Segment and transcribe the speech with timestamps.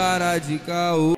[0.00, 1.14] Para de caô.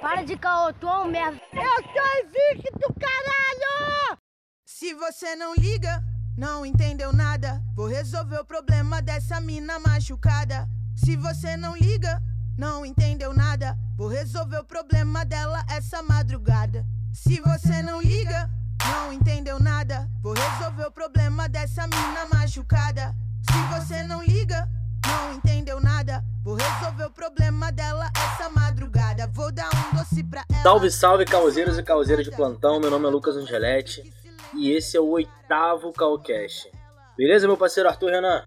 [0.00, 1.40] Para de caô, tu é um merda.
[1.52, 4.18] Eu sou invicto, caralho!
[4.66, 6.02] Se você não liga,
[6.36, 7.62] não entendeu nada.
[7.76, 10.68] Vou resolver o problema dessa mina machucada.
[10.96, 12.20] Se você não liga,
[12.58, 13.78] não entendeu nada.
[13.96, 16.84] Vou resolver o problema dela essa madrugada.
[17.12, 18.50] Se você não liga,
[18.84, 20.10] não entendeu nada.
[20.20, 23.14] Vou resolver o problema dessa mina machucada.
[23.48, 24.68] Se você não liga,
[25.06, 26.23] não entendeu nada.
[26.44, 29.26] Vou resolver o problema dela essa madrugada.
[29.28, 30.62] Vou dar um doce pra ela.
[30.62, 32.78] Salve, salve, causeiros e causeiras de plantão.
[32.78, 34.12] Meu nome é Lucas Angelete
[34.54, 36.70] e esse é o oitavo Calcast.
[37.16, 38.44] Beleza, meu parceiro Arthur Renan?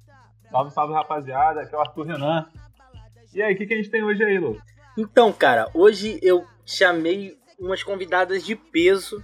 [0.51, 1.61] Salve, salve, rapaziada.
[1.61, 2.45] Aqui é o Arthur Renan.
[3.33, 4.61] E aí, o que, que a gente tem hoje aí, Lucas?
[4.95, 9.23] Então, cara, hoje eu chamei umas convidadas de peso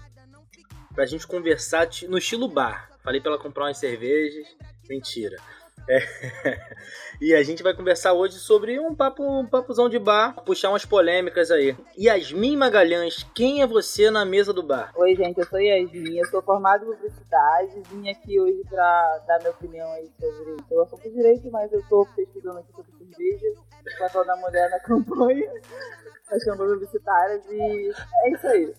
[0.95, 2.89] pra gente conversar no estilo bar.
[3.03, 4.47] Falei pra ela comprar umas cervejas.
[4.89, 5.37] Mentira.
[5.87, 5.99] É.
[7.21, 10.85] e a gente vai conversar hoje sobre um papo, um papuzão de bar, puxar umas
[10.85, 11.75] polêmicas aí.
[11.97, 14.91] Yasmin Magalhães, quem é você na mesa do bar?
[14.95, 19.39] Oi, gente, eu sou Yasmin, eu sou formada em publicidade, vim aqui hoje pra dar
[19.39, 20.57] minha opinião aí sobre.
[20.71, 23.53] Eu sou por direito, mas eu tô pesquisando aqui sobre cerveja,
[23.99, 25.51] papel da mulher na campanha,
[26.31, 27.91] achando publicitárias e
[28.25, 28.73] é isso aí.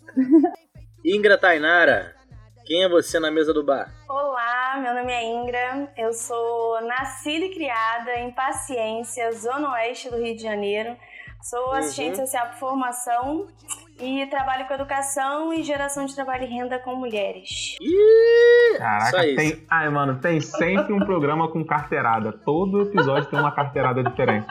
[1.05, 2.15] Ingra Tainara,
[2.65, 3.93] quem é você na mesa do bar?
[4.09, 10.17] Olá, meu nome é Ingra, eu sou nascida e criada em Paciência, Zona Oeste do
[10.17, 10.97] Rio de Janeiro.
[11.43, 12.27] Sou assistente uhum.
[12.27, 13.47] social por formação
[14.01, 17.77] e trabalho com educação e geração de trabalho e renda com mulheres.
[17.83, 19.67] Ih, Caraca, tem.
[19.71, 22.33] Ai, mano, tem sempre um programa com carteirada.
[22.33, 24.47] Todo episódio tem uma carteirada diferente.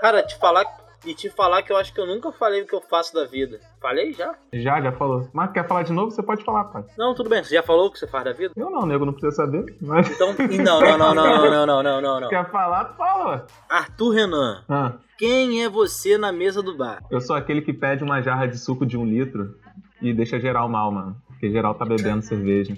[0.00, 0.64] Cara, te falar
[1.04, 3.24] e te falar que eu acho que eu nunca falei o que eu faço da
[3.24, 3.58] vida.
[3.80, 4.34] Falei já?
[4.52, 5.28] Já, já falou.
[5.32, 6.10] Mas quer falar de novo?
[6.10, 6.84] Você pode falar, pai.
[6.98, 7.42] Não, tudo bem.
[7.42, 8.52] Você já falou o que você faz da vida?
[8.56, 9.64] Eu não, nego, não precisa saber.
[9.80, 10.10] Mas...
[10.10, 12.28] Então, não, não, não, não, não, não, não, não, não.
[12.28, 12.94] Quer falar?
[12.96, 13.46] Fala.
[13.68, 14.64] Arthur Renan.
[14.68, 14.92] Ah.
[15.16, 17.02] Quem é você na mesa do bar?
[17.10, 19.54] Eu sou aquele que pede uma jarra de suco de um litro
[20.00, 21.16] e deixa geral mal, mano.
[21.28, 22.76] Porque geral tá bebendo cerveja.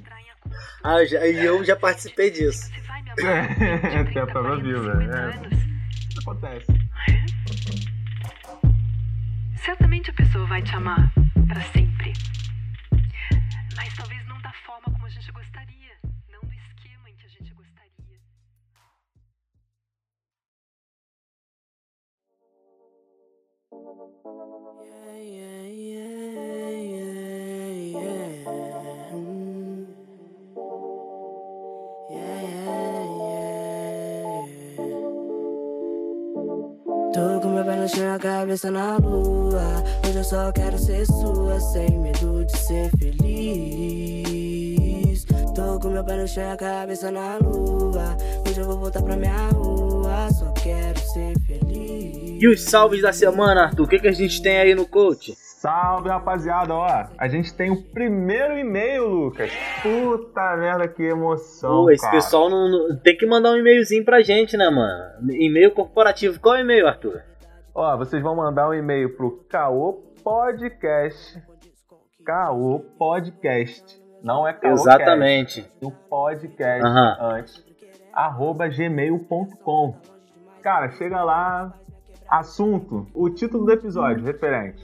[0.82, 2.70] Ah, já, e eu já participei disso.
[3.18, 4.90] É, até a prova viva.
[5.02, 6.18] É.
[6.18, 6.81] Acontece.
[9.64, 11.12] Certamente a pessoa vai te amar
[11.46, 11.91] para sempre.
[37.94, 39.82] Chão, a cabeça na lua.
[40.06, 44.32] Hoje eu só quero ser sua, sem medo de ser feliz.
[45.54, 48.16] Tô com meu pé no chão, a cabeça na lua.
[48.46, 52.42] Hoje eu vou voltar pra minha rua, só quero ser feliz.
[52.42, 53.84] E os salves da semana, Arthur?
[53.84, 55.34] O que, que a gente tem aí no coach?
[55.36, 57.06] Salve, rapaziada, ó.
[57.16, 59.52] A gente tem o primeiro e-mail, Lucas.
[59.80, 61.84] Puta merda, que emoção.
[61.84, 62.14] Pô, esse cara.
[62.16, 65.30] pessoal não, não- tem que mandar um e-mailzinho pra gente, né, mano?
[65.32, 66.40] E-mail corporativo.
[66.40, 67.22] Qual é o e-mail, Arthur?
[67.74, 71.42] Ó, vocês vão mandar um e-mail pro Caô Podcast.
[72.24, 73.98] Caô Podcast.
[74.22, 75.66] Não é Caô Exatamente.
[75.82, 77.16] O podcast Aham.
[77.20, 77.64] antes.
[78.12, 79.96] Arroba gmail.com.
[80.62, 81.72] Cara, chega lá.
[82.28, 83.06] Assunto.
[83.14, 84.82] O título do episódio, referente.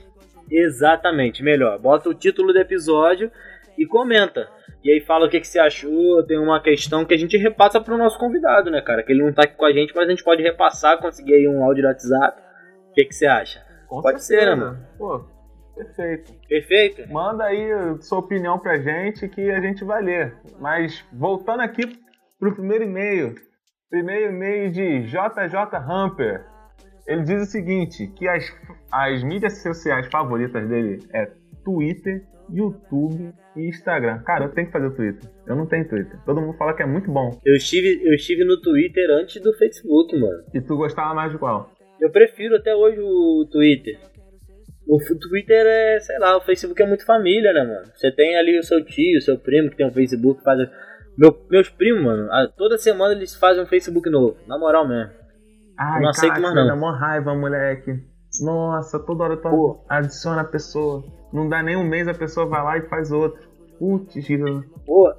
[0.49, 1.77] Exatamente, melhor.
[1.77, 3.31] Bota o título do episódio
[3.77, 4.49] e comenta.
[4.83, 6.23] E aí fala o que, que você achou.
[6.23, 9.03] Tem uma questão que a gente repassa pro nosso convidado, né, cara?
[9.03, 11.47] Que ele não tá aqui com a gente, mas a gente pode repassar, conseguir aí
[11.47, 12.48] um áudio do WhatsApp.
[12.89, 13.63] O que, que você acha?
[13.87, 14.51] Com Pode certeza.
[14.51, 14.87] ser, né, mano?
[14.97, 15.25] Pô,
[15.75, 16.33] perfeito.
[16.47, 17.11] Perfeito?
[17.11, 17.69] Manda aí
[18.01, 20.35] sua opinião pra gente que a gente vai ler.
[20.59, 21.99] Mas voltando aqui
[22.39, 23.35] pro primeiro e-mail.
[23.89, 26.45] Primeiro e-mail de JJ Hamper.
[27.07, 28.45] Ele diz o seguinte, que as,
[28.91, 31.25] as mídias sociais favoritas dele é
[31.65, 34.19] Twitter, YouTube e Instagram.
[34.19, 35.29] Cara, eu tenho que fazer o Twitter.
[35.47, 36.19] Eu não tenho Twitter.
[36.23, 37.39] Todo mundo fala que é muito bom.
[37.43, 40.43] Eu estive, eu estive no Twitter antes do Facebook, mano.
[40.53, 41.71] E tu gostava mais de qual?
[42.01, 43.99] Eu prefiro até hoje o Twitter.
[44.87, 47.91] O Twitter é, sei lá, o Facebook é muito família, né, mano?
[47.93, 50.67] Você tem ali o seu tio, o seu primo que tem um Facebook, faz.
[51.17, 55.11] Meu, meus primos, mano, a- toda semana eles fazem um Facebook novo, na moral mesmo.
[55.77, 56.67] Ai, Não aceito mais, não.
[56.67, 57.91] Dá mó raiva, moleque.
[58.41, 61.03] Nossa, toda hora tu adiciona a pessoa.
[61.31, 63.47] Não dá nem um mês, a pessoa vai lá e faz outro.
[63.77, 64.15] Putz.
[64.85, 65.13] Pô,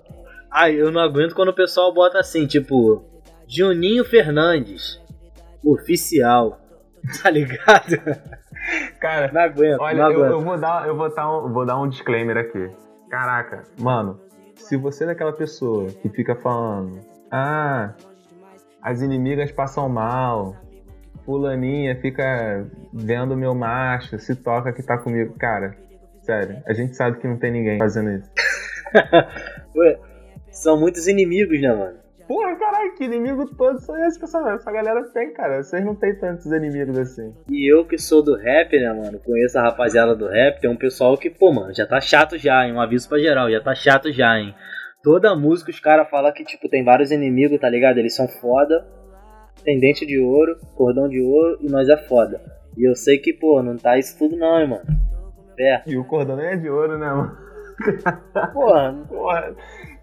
[0.51, 3.05] ai, eu não aguento quando o pessoal bota assim, tipo,
[3.49, 5.01] Juninho Fernandes,
[5.65, 6.60] oficial.
[7.23, 7.97] Tá ligado?
[9.01, 10.33] Cara, Não aguento, olha, não eu, aguento.
[10.33, 12.71] eu vou, dar, eu vou, dar um, vou dar um disclaimer aqui.
[13.09, 14.21] Caraca, mano,
[14.57, 17.01] se você é daquela pessoa que fica falando,
[17.31, 17.95] ah,
[18.83, 20.57] as inimigas passam mal,
[21.25, 25.35] fulaninha fica vendo meu macho, se toca que tá comigo.
[25.39, 25.75] Cara,
[26.23, 28.31] sério, a gente sabe que não tem ninguém fazendo isso.
[29.75, 29.99] Ué,
[30.51, 31.99] são muitos inimigos, né, mano?
[32.31, 35.65] Porra, caralho, que inimigo todos são esses que essa, essa galera tem, cara.
[35.65, 37.35] Vocês não tem tantos inimigos assim.
[37.49, 39.19] E eu que sou do rap, né, mano?
[39.19, 42.65] Conheço a rapaziada do rap, tem um pessoal que, pô, mano, já tá chato já,
[42.65, 42.73] hein?
[42.73, 44.55] Um aviso pra geral, já tá chato já, hein?
[45.03, 47.99] Toda música os caras falam que, tipo, tem vários inimigos, tá ligado?
[47.99, 48.87] Eles são foda,
[49.65, 52.41] tem dente de ouro, cordão de ouro e nós é foda.
[52.79, 54.87] E eu sei que, pô, não tá isso tudo não, hein, mano.
[55.59, 55.83] É.
[55.85, 57.37] E o cordão nem é de ouro, né, mano?
[58.53, 59.57] Porra, Porra,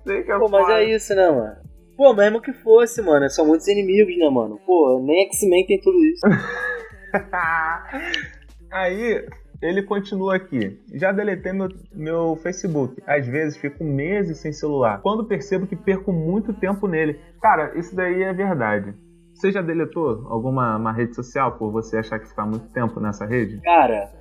[0.09, 1.66] é pô, mas é isso, né, mano?
[1.97, 4.59] Pô, mesmo que fosse, mano, são muitos inimigos, né, mano?
[4.65, 6.21] Pô, nem X-Men tem tudo isso.
[8.71, 9.25] Aí
[9.61, 10.79] ele continua aqui.
[10.94, 13.01] Já deletei meu, meu Facebook.
[13.07, 15.01] Às vezes fico meses sem celular.
[15.01, 17.19] Quando percebo que perco muito tempo nele.
[17.41, 18.94] Cara, isso daí é verdade.
[19.33, 23.25] Você já deletou alguma uma rede social por você achar que fica muito tempo nessa
[23.25, 23.59] rede?
[23.61, 24.11] Cara,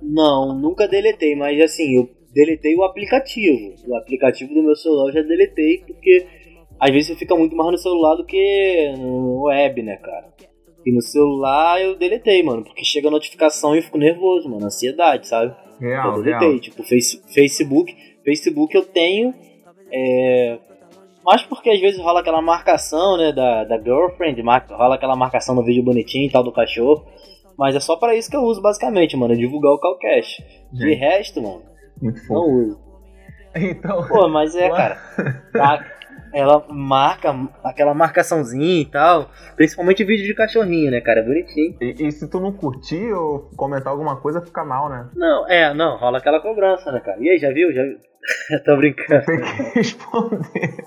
[0.00, 3.74] não, nunca deletei, mas assim, eu deletei o aplicativo.
[3.86, 6.26] O aplicativo do meu celular eu já deletei, porque
[6.80, 10.32] às vezes você fica muito mais no celular do que no web, né, cara?
[10.86, 14.64] E no celular eu deletei, mano, porque chega a notificação e eu fico nervoso, mano,
[14.64, 15.54] ansiedade, sabe?
[15.78, 16.60] Real, eu deletei, real.
[16.60, 17.94] tipo, face, Facebook.
[18.24, 19.34] Facebook eu tenho,
[19.92, 20.58] é,
[21.24, 24.40] mas porque às vezes rola aquela marcação, né, da, da girlfriend,
[24.70, 27.04] rola aquela marcação no vídeo bonitinho e tal do cachorro.
[27.58, 30.42] Mas é só pra isso que eu uso, basicamente, mano, é divulgar o Calcash.
[30.72, 31.62] De resto, mano,
[32.00, 32.50] Muito não fofo.
[32.50, 32.80] uso.
[33.54, 34.94] Então, Pô, mas é, cara.
[35.52, 35.84] tá-
[36.32, 37.34] ela marca
[37.64, 39.30] aquela marcaçãozinha e tal.
[39.56, 41.22] Principalmente vídeo de cachorrinho, né, cara?
[41.22, 41.76] Bonitinho.
[41.80, 45.08] e, e se tu não curtir ou comentar alguma coisa, fica mal, né?
[45.14, 47.18] Não, é, não, rola aquela cobrança, né, cara?
[47.20, 47.72] E aí, já viu?
[47.72, 47.96] Já viu?
[48.64, 49.24] Tô brincando.
[49.24, 50.84] Tem que responder.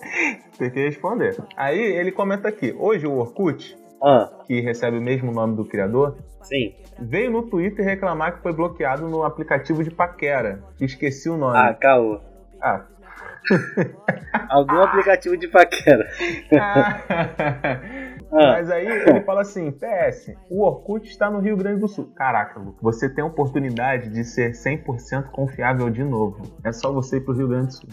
[0.57, 1.37] Tem que responder.
[1.57, 6.15] Aí ele comenta aqui: hoje o Orkut, Ah, que recebe o mesmo nome do criador,
[6.43, 6.75] sim.
[6.99, 10.61] veio no Twitter reclamar que foi bloqueado no aplicativo de paquera.
[10.79, 11.57] Esqueci o nome.
[11.57, 12.19] Ah, caô.
[12.61, 12.85] Ah.
[14.49, 16.07] Algum aplicativo de paquera.
[18.35, 22.11] Ah, Mas aí ele fala assim: PS, o Orkut está no Rio Grande do Sul.
[22.15, 26.41] Caraca, Lu, você tem a oportunidade de ser 100% confiável de novo.
[26.63, 27.89] É só você ir pro Rio Grande do Sul.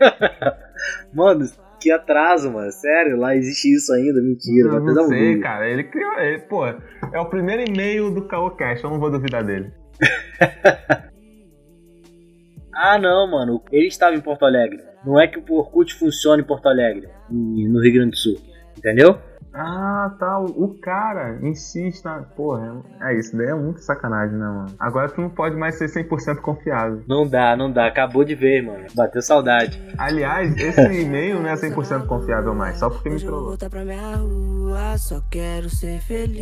[1.12, 1.44] mano,
[1.78, 2.72] que atraso, mano.
[2.72, 4.22] Sério, lá existe isso ainda?
[4.22, 4.68] Mentira.
[4.68, 5.68] Eu não sei, cara.
[5.68, 6.18] Ele criou.
[6.18, 9.70] Ele, pô, é o primeiro e-mail do Caocast, eu não vou duvidar dele.
[12.74, 13.62] Ah, não, mano.
[13.70, 14.82] Ele estava em Porto Alegre.
[15.04, 18.36] Não é que o Orkut funciona em Porto Alegre, no Rio Grande do Sul.
[18.76, 19.18] Entendeu?
[19.56, 20.40] Ah, tá.
[20.40, 22.22] O, cara insiste na.
[22.22, 23.36] Porra, é isso.
[23.36, 24.66] Daí é muito sacanagem, né, mano?
[24.80, 27.04] Agora tu não pode mais ser 100% confiável.
[27.06, 27.86] Não dá, não dá.
[27.86, 28.84] Acabou de ver, mano.
[28.96, 29.80] Bateu saudade.
[29.96, 33.50] Aliás, esse e-mail não é 100% confiável mais, só porque me Hoje eu vou trollou.
[33.50, 36.34] voltar pra minha rua, só quero ser feliz.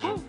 [0.00, 0.27] Oh.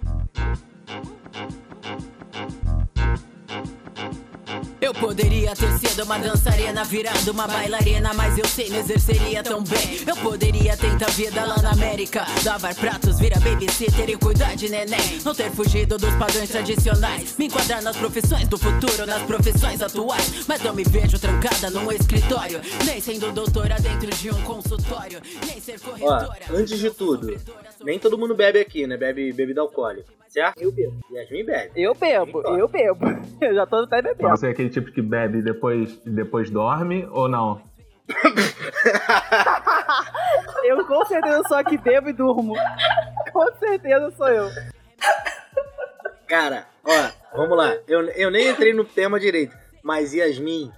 [4.89, 9.63] Eu poderia ter sido uma dançarina, virado uma bailarina, mas eu sei, não exerceria tão
[9.63, 9.99] bem.
[10.07, 15.21] Eu poderia tentar vida lá na América, lavar pratos, virar babysitter e cuidar de neném.
[15.23, 20.47] Não ter fugido dos padrões tradicionais, me enquadrar nas profissões do futuro, nas profissões atuais.
[20.47, 25.61] Mas não me vejo trancada num escritório, nem sendo doutora dentro de um consultório, nem
[25.61, 26.45] ser Ó, corretora.
[26.49, 27.37] antes de tudo,
[27.83, 28.97] nem todo mundo bebe aqui, né?
[28.97, 30.17] Bebe bebida alcoólica.
[30.29, 30.61] Certo?
[30.61, 30.95] Eu bebo.
[31.11, 31.71] Yasmin bebe.
[31.75, 32.99] Eu bebo, eu bebo.
[33.41, 34.29] Eu já tô até bebendo.
[34.29, 37.61] Você é aquele tipo que bebe e depois, depois dorme ou não?
[40.63, 42.53] Eu com certeza sou a que bebo e durmo.
[43.31, 44.49] Com certeza sou eu.
[46.27, 47.75] Cara, ó, vamos lá.
[47.87, 49.57] Eu, eu nem entrei no tema direito.
[49.83, 50.71] Mas Yasmin,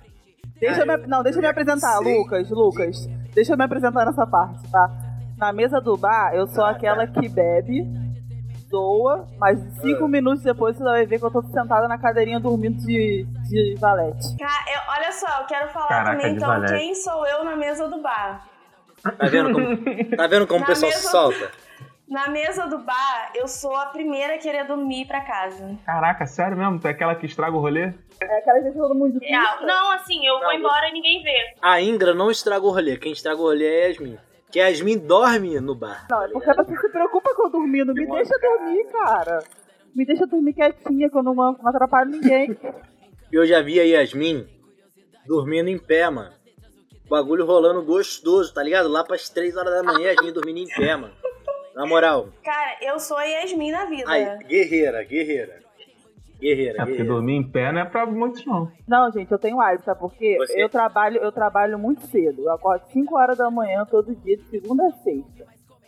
[0.61, 2.17] Deixa eu me, não, deixa eu me apresentar, sei.
[2.17, 3.09] Lucas, Lucas.
[3.33, 4.91] Deixa eu me apresentar nessa parte, tá?
[5.35, 7.83] Na mesa do bar, eu sou aquela que bebe,
[8.71, 12.77] doa, mas cinco minutos depois você vai ver que eu tô sentada na cadeirinha dormindo
[12.85, 14.35] de, de valete.
[14.39, 16.73] Ca- eu- olha só, eu quero falar Caraca, também, então, valete.
[16.73, 18.47] quem sou eu na mesa do bar?
[19.03, 21.51] tá vendo como, tá vendo como o Na pessoal se mesa- solta?
[22.07, 25.77] Na mesa do bar, eu sou a primeira a querer dormir pra casa.
[25.85, 26.77] Caraca, sério mesmo?
[26.77, 27.93] Tu é aquela que estraga o rolê?
[28.19, 29.59] É aquela que todo mundo pista.
[29.65, 31.55] Não, assim, eu vou embora e ninguém vê.
[31.61, 32.97] A Ingra não estraga o rolê.
[32.97, 34.17] Quem estraga o rolê é a Yasmin.
[34.51, 36.07] Que a Yasmin dorme no bar.
[36.09, 37.93] Não, é porque você se preocupa com eu dormindo.
[37.93, 39.43] Me deixa dormir, cara.
[39.95, 42.57] Me deixa dormir quietinha, que eu não, não atrapalho ninguém.
[43.31, 44.45] Eu já vi a Yasmin
[45.25, 46.33] dormindo em pé, mano.
[47.09, 48.89] Bagulho rolando gostoso, tá ligado?
[48.89, 51.13] Lá pras 3 horas da manhã, a Yasmin dormindo em pé, mano.
[51.73, 52.27] Na moral.
[52.43, 54.11] Cara, eu sou a Yasmin na vida.
[54.11, 55.59] Aí, guerreira, guerreira.
[56.41, 57.13] Guerreira, É, porque guerreira.
[57.13, 58.71] dormir em pé não é pra muitos, não.
[58.87, 60.35] Não, gente, eu tenho hábito, sabe por quê?
[60.39, 60.61] Você?
[60.61, 62.41] Eu trabalho, eu trabalho muito cedo.
[62.43, 65.45] Eu acordo 5 horas da manhã todo dia, de segunda a sexta.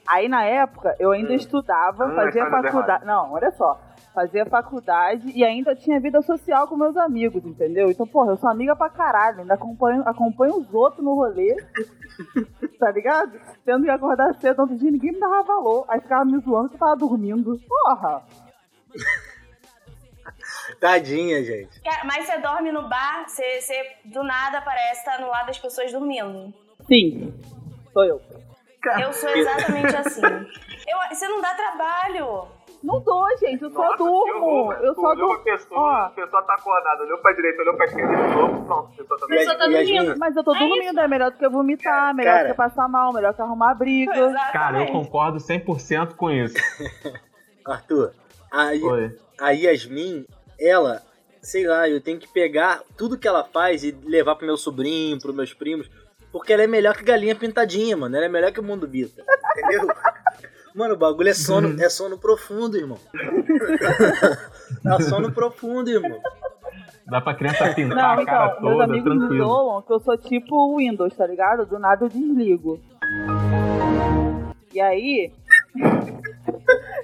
[0.08, 3.06] Aí na época eu ainda estudava, Hum, fazia dando faculdade.
[3.06, 3.80] Não, olha só.
[4.14, 7.90] Fazia faculdade e ainda tinha vida social com meus amigos, entendeu?
[7.90, 11.56] Então, porra, eu sou amiga pra caralho, ainda acompanho, acompanho os outros no rolê,
[12.80, 13.32] tá ligado?
[13.66, 15.86] Tendo que acordar cedo outro dia, ninguém me dava valor.
[15.88, 17.58] Aí ficava me zoando que eu tava dormindo.
[17.68, 18.22] Porra!
[20.80, 21.82] Tadinha, gente.
[21.82, 25.60] Cara, Mas você dorme no bar, você, você do nada parece estar no lado das
[25.60, 26.54] pessoas dormindo.
[26.88, 27.34] Sim,
[27.94, 28.22] sou eu.
[29.00, 30.22] Eu sou exatamente assim.
[30.26, 32.48] Eu, você não dá trabalho.
[32.84, 34.74] Não dou, gente, eu só durmo.
[34.74, 35.40] Eu só durmo.
[35.72, 38.98] Ó, a pessoa tá acordada, olhou pra direita, olhou pra esquerda de novo, pronto, a
[38.98, 40.20] pessoa tá A pessoa tá dormindo.
[40.20, 42.48] Mas eu tô É dormindo, é melhor do que eu vomitar, melhor Cara.
[42.50, 44.12] do que passar mal, melhor que arrumar briga.
[44.12, 44.92] Cara, eu Exatamente.
[44.92, 46.56] concordo 100% com isso.
[47.66, 48.12] Arthur,
[48.52, 49.18] a, Oi.
[49.40, 50.26] a Yasmin,
[50.60, 51.02] ela,
[51.42, 55.20] sei lá, eu tenho que pegar tudo que ela faz e levar pro meu sobrinho,
[55.20, 55.90] pros meus primos,
[56.32, 58.16] porque ela é melhor que galinha pintadinha, mano.
[58.16, 59.24] Ela é melhor que o mundo bita.
[59.58, 59.88] Entendeu?
[60.76, 62.98] Mano, o bagulho é sono, é sono profundo, irmão.
[64.84, 66.20] é sono profundo, irmão.
[67.06, 69.46] Dá pra criança pintar Não, a cara então, meus toda, amigos me tranquilo.
[69.48, 71.68] zoam que eu sou tipo o Windows, tá ligado?
[71.68, 72.82] Do nada eu desligo.
[74.74, 75.32] E aí.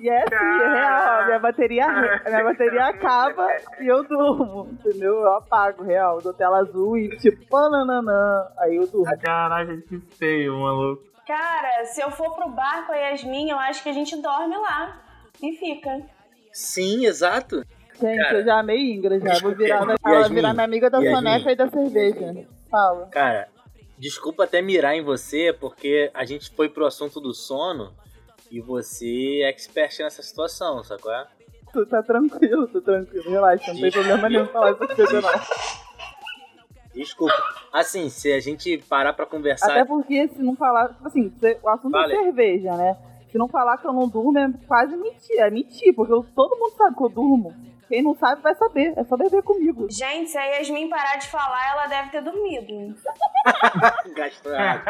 [0.00, 1.26] E é assim, é real.
[1.26, 3.46] Minha bateria, a minha bateria acaba
[3.78, 5.20] e eu durmo, entendeu?
[5.20, 6.22] Eu apago, real.
[6.22, 8.48] Dou tela azul e tipo, pananã.
[8.58, 9.18] Aí eu durmo.
[9.18, 11.02] Caraca, que feio, maluco.
[11.26, 14.56] Cara, se eu for pro bar com a Yasmin, eu acho que a gente dorme
[14.56, 15.00] lá.
[15.42, 16.00] E fica.
[16.52, 17.62] Sim, exato.
[18.00, 19.38] Gente, Cara, eu já amei Ingra já.
[19.40, 21.14] Vou virar, Yasmin, ela virar minha amiga da Yasmin.
[21.14, 22.46] soneca e da cerveja.
[22.70, 23.06] Fala.
[23.08, 23.48] Cara,
[23.98, 27.92] desculpa até mirar em você, porque a gente foi pro assunto do sono
[28.50, 31.12] e você é expert nessa situação, sacou?
[31.12, 31.26] É?
[31.72, 33.30] Tu tá tranquilo, tô tranquilo.
[33.30, 35.30] Relaxa, não tem problema nenhum falar essas coisas não.
[36.92, 37.34] Desculpa.
[37.72, 39.70] Assim, se a gente parar pra conversar.
[39.70, 42.12] Até porque se não falar, tipo assim, o assunto Vale.
[42.14, 42.96] é cerveja, né?
[43.30, 46.58] Se não falar que eu não durmo é quase mentir, é mentir, porque eu- todo
[46.58, 47.54] mundo sabe que eu durmo.
[47.88, 49.86] Quem não sabe vai saber, é só beber comigo.
[49.90, 52.94] Gente, se a Yasmin parar de falar, ela deve ter dormido.
[54.14, 54.82] Gastou errado.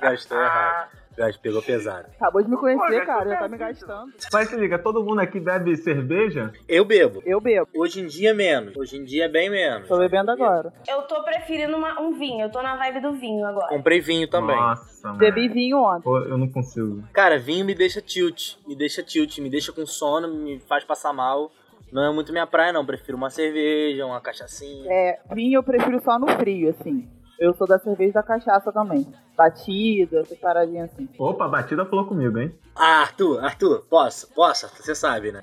[0.00, 0.99] Gastou errado.
[1.16, 2.06] Gastou, pegou pesado.
[2.16, 4.12] Acabou de me conhecer, Olha, cara, já tá me gastando.
[4.32, 6.52] Mas se liga, todo mundo aqui bebe cerveja?
[6.68, 7.22] Eu bebo.
[7.26, 8.76] Eu bebo, Hoje em dia menos.
[8.76, 9.88] Hoje em dia é bem menos.
[9.88, 10.72] tô bebendo agora.
[10.88, 13.68] Eu tô preferindo uma- um vinho, eu tô na vibe do vinho agora.
[13.68, 14.56] Comprei vinho também.
[14.56, 15.18] Nossa, mano.
[15.18, 16.02] Bebi vinho ontem.
[16.04, 17.02] Pô, eu não consigo.
[17.12, 18.54] Cara, vinho me deixa tilt.
[18.66, 21.50] Me deixa tilt, me deixa com sono, me faz passar mal.
[21.92, 22.86] Não é muito minha praia, não.
[22.86, 24.90] Prefiro uma cerveja, uma cachaçinha.
[24.90, 27.08] É, vinho eu prefiro só no frio, assim.
[27.40, 29.10] Eu sou da cerveja e da cachaça também.
[29.34, 31.08] Batida, essas paradinhas assim.
[31.18, 32.54] Opa, a batida falou comigo, hein?
[32.76, 34.28] Ah, Arthur, Arthur, posso?
[34.34, 34.68] Posso?
[34.76, 35.42] Você sabe, né?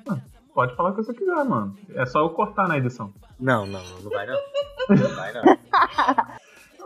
[0.54, 1.76] Pode falar o que você quiser, mano.
[1.96, 3.12] É só eu cortar na edição.
[3.40, 4.40] Não, não, não vai não.
[4.90, 5.44] Não vai não.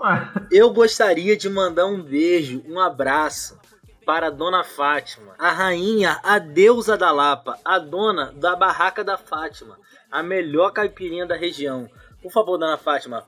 [0.02, 3.60] Ué, Eu gostaria de mandar um beijo, um abraço
[4.06, 9.18] para a Dona Fátima, a rainha, a deusa da Lapa, a dona da Barraca da
[9.18, 9.78] Fátima,
[10.10, 11.90] a melhor caipirinha da região.
[12.22, 13.26] Por favor, Dona Fátima,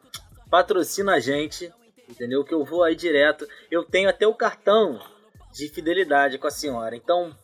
[0.54, 1.74] patrocina a gente,
[2.08, 2.44] entendeu?
[2.44, 3.48] Que eu vou aí direto.
[3.72, 5.00] Eu tenho até o cartão
[5.52, 6.96] de fidelidade com a senhora.
[6.96, 7.36] Então,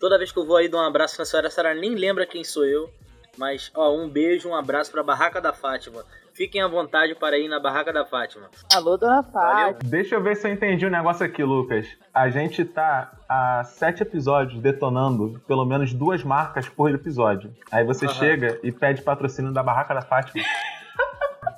[0.00, 2.24] toda vez que eu vou aí dar um abraço na senhora, a senhora nem lembra
[2.24, 2.88] quem sou eu.
[3.36, 6.06] Mas, ó, um beijo, um abraço para a Barraca da Fátima.
[6.32, 8.48] Fiquem à vontade para ir na Barraca da Fátima.
[8.72, 9.22] Alô, dona.
[9.22, 9.78] Fátima.
[9.84, 11.86] deixa eu ver se eu entendi o negócio aqui, Lucas.
[12.14, 17.54] A gente tá há sete episódios detonando pelo menos duas marcas por episódio.
[17.70, 18.14] Aí você Aham.
[18.14, 20.42] chega e pede patrocínio da Barraca da Fátima.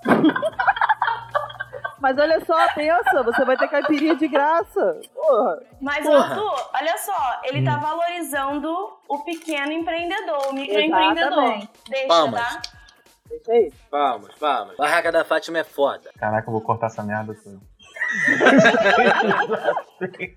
[2.06, 5.00] Mas olha só, pensa, você vai ter caipirinha de graça.
[5.12, 5.60] Porra.
[5.80, 6.36] Mas, Porra.
[6.36, 8.72] Arthur, olha só, ele tá valorizando
[9.08, 11.66] o pequeno empreendedor, o microempreendedor.
[11.88, 12.40] Deixa, Palmas.
[12.40, 12.62] tá?
[13.28, 13.72] Deixa aí.
[13.90, 14.76] Palmas, palmas.
[14.76, 16.08] Barraca da Fátima é foda.
[16.16, 17.58] Caraca, eu vou cortar essa merda toda.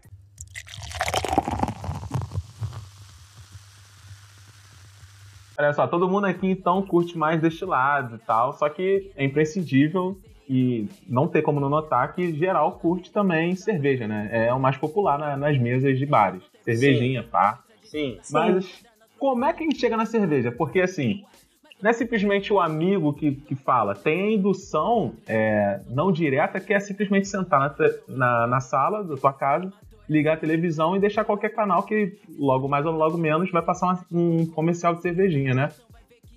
[5.59, 10.19] Olha só, todo mundo aqui então curte mais destilado e tal, só que é imprescindível
[10.49, 14.29] e não tem como não notar que geral curte também cerveja, né?
[14.31, 16.41] É o mais popular na- nas mesas de bares.
[16.63, 17.59] Cervejinha, pá.
[17.83, 18.17] Sim.
[18.31, 18.83] Mas
[19.19, 20.51] como é que a gente chega na cerveja?
[20.51, 21.23] Porque assim,
[21.81, 23.93] não é simplesmente o amigo que, que fala.
[23.93, 27.75] Tem a indução é, não direta que é simplesmente sentar na,
[28.07, 29.71] na, na sala da tua casa,
[30.09, 33.85] ligar a televisão e deixar qualquer canal que logo mais ou logo menos vai passar
[33.85, 35.69] uma- um comercial de cervejinha, né?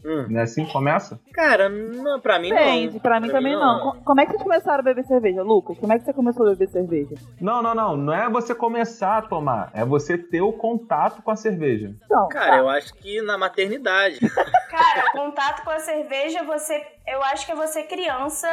[0.05, 0.27] Hum.
[0.31, 1.21] Não é assim que começa?
[1.33, 3.01] Cara, não, pra mim Depende, não.
[3.01, 3.81] pra mim também não.
[3.93, 5.79] Co- Como é que vocês começaram a beber cerveja, Lucas?
[5.79, 7.15] Como é que você começou a beber cerveja?
[7.41, 7.97] Não, não, não.
[7.97, 9.71] Não é você começar a tomar.
[9.75, 11.95] É você ter o contato com a cerveja.
[12.05, 14.19] Então, Cara, eu acho que na maternidade.
[14.71, 16.83] Cara, contato com a cerveja, você.
[17.07, 18.49] Eu acho que é você criança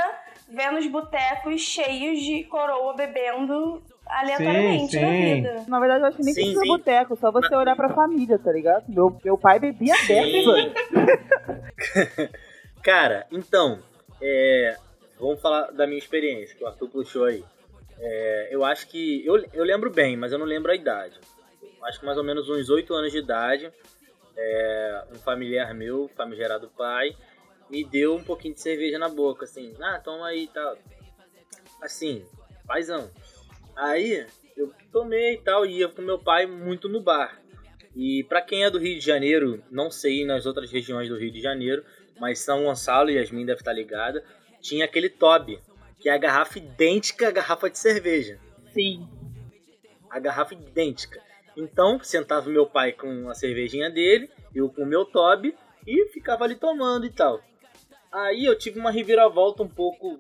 [0.52, 5.36] vendo os botecos cheios de coroa bebendo aleatoriamente Sim, na sim.
[5.36, 5.66] vida.
[5.68, 6.68] Na verdade, eu acho que nem Sim, precisa sim.
[6.68, 8.86] boteco, só você olhar pra família, tá ligado?
[8.90, 10.74] Meu, meu pai bebia dessa.
[12.84, 13.80] Cara, então,
[14.22, 14.76] é,
[15.20, 17.44] vamos falar da minha experiência, que o Arthur puxou aí.
[18.00, 19.26] É, eu acho que.
[19.26, 21.20] Eu, eu lembro bem, mas eu não lembro a idade.
[21.84, 23.72] Acho que mais ou menos uns 8 anos de idade.
[24.38, 27.16] é, um familiar meu, famigerado pai,
[27.70, 29.76] me deu um pouquinho de cerveja na boca, assim.
[29.82, 30.78] Ah, toma aí e tal.
[31.82, 32.26] Assim,
[32.66, 33.10] paizão.
[33.80, 37.42] Aí eu tomei e tal, e ia com meu pai muito no bar.
[37.96, 41.32] E pra quem é do Rio de Janeiro, não sei nas outras regiões do Rio
[41.32, 41.84] de Janeiro,
[42.20, 44.22] mas São Gonçalo e Yasmin deve estar ligada,
[44.60, 45.62] tinha aquele Toby,
[45.98, 48.38] que é a garrafa idêntica à garrafa de cerveja.
[48.74, 49.08] Sim.
[50.10, 51.22] A garrafa idêntica.
[51.56, 55.56] Então, sentava meu pai com a cervejinha dele, eu com o meu Toby,
[55.88, 57.42] e ficava ali tomando e tal.
[58.12, 60.20] Aí eu tive uma reviravolta um pouco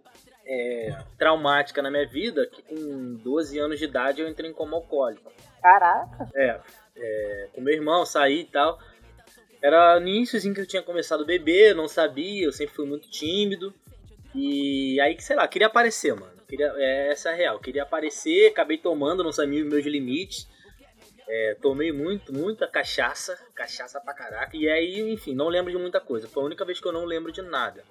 [0.49, 4.77] é, traumática na minha vida, que com 12 anos de idade eu entrei em coma
[4.77, 5.31] alcoólico.
[5.61, 6.27] Caraca.
[6.33, 6.59] É,
[6.97, 8.79] é, com meu irmão, saí e tal.
[9.61, 13.07] Era no iníciozinho que eu tinha começado a beber, não sabia, eu sempre fui muito
[13.09, 13.71] tímido.
[14.33, 16.39] E aí, sei lá, queria aparecer, mano.
[16.47, 17.59] Queria, é, essa é a real.
[17.59, 20.47] Queria aparecer, acabei tomando, não sabia os meus limites.
[21.27, 24.57] É, tomei muito, muita cachaça, cachaça pra caraca.
[24.57, 26.27] E aí, enfim, não lembro de muita coisa.
[26.27, 27.83] Foi a única vez que eu não lembro de nada.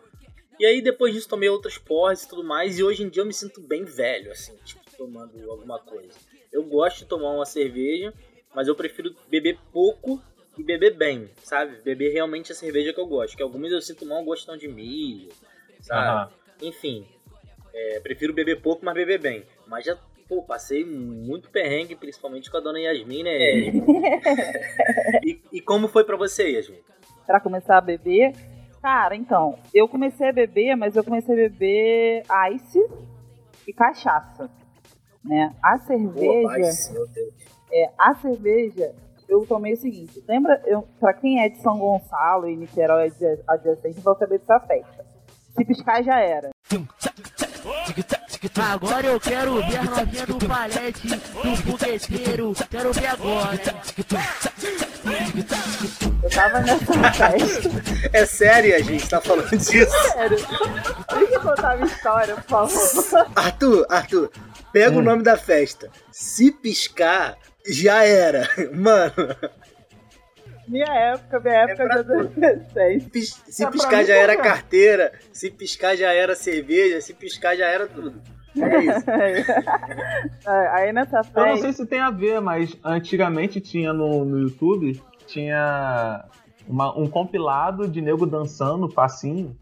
[0.59, 2.79] E aí, depois disso, tomei outras porras e tudo mais.
[2.79, 6.19] E hoje em dia eu me sinto bem velho, assim, tipo, tomando alguma coisa.
[6.53, 8.13] Eu gosto de tomar uma cerveja,
[8.55, 10.21] mas eu prefiro beber pouco
[10.57, 11.77] e beber bem, sabe?
[11.83, 13.37] Beber realmente a cerveja que eu gosto.
[13.37, 15.33] Que algumas eu sinto mal gostão de milho,
[15.81, 16.09] sabe?
[16.09, 16.31] Aham.
[16.61, 17.07] Enfim,
[17.73, 19.45] é, prefiro beber pouco, mas beber bem.
[19.67, 19.97] Mas já,
[20.29, 23.39] pô, passei muito perrengue, principalmente com a dona Yasmin, né?
[25.25, 26.81] e, e como foi pra você, Yasmin?
[27.25, 28.33] Pra começar a beber.
[28.81, 32.23] Cara, então, eu comecei a beber, mas eu comecei a beber
[32.55, 32.79] ice
[33.67, 34.49] e cachaça.
[35.25, 35.53] Né?
[35.63, 36.43] A cerveja.
[36.43, 37.35] Pô, mas, meu Deus.
[37.73, 38.95] É, a cerveja,
[39.29, 40.23] eu tomei o seguinte.
[40.27, 44.61] Lembra, eu, pra quem é de São Gonçalo e Niterói adja- adjacente, vão saber dessa
[44.61, 45.05] festa.
[45.57, 46.51] Se piscar, já era.
[48.73, 52.55] Agora eu quero ver as novinhas do palete, do fogueteiro.
[52.71, 53.59] Quero ver agora.
[56.23, 57.71] Eu tava nessa festa.
[58.13, 59.91] É sério, a gente tá falando disso?
[60.13, 60.37] Sério.
[61.19, 63.27] Deixa eu contar a minha história, por favor.
[63.35, 64.31] Arthur, Arthur,
[64.73, 64.99] pega Hum.
[64.99, 65.89] o nome da festa.
[66.13, 68.49] Se piscar, já era.
[68.73, 69.13] Mano,
[70.69, 73.11] Minha época, minha época de adolescente.
[73.11, 77.67] pis- se É piscar já era carteira, se piscar já era cerveja, se piscar já
[77.67, 78.21] era tudo.
[78.61, 79.05] É isso.
[80.47, 84.39] É, Aí nessa Eu não sei se tem a ver, mas antigamente tinha no, no
[84.41, 86.25] YouTube, tinha
[86.67, 89.57] uma- um compilado de nego dançando passinho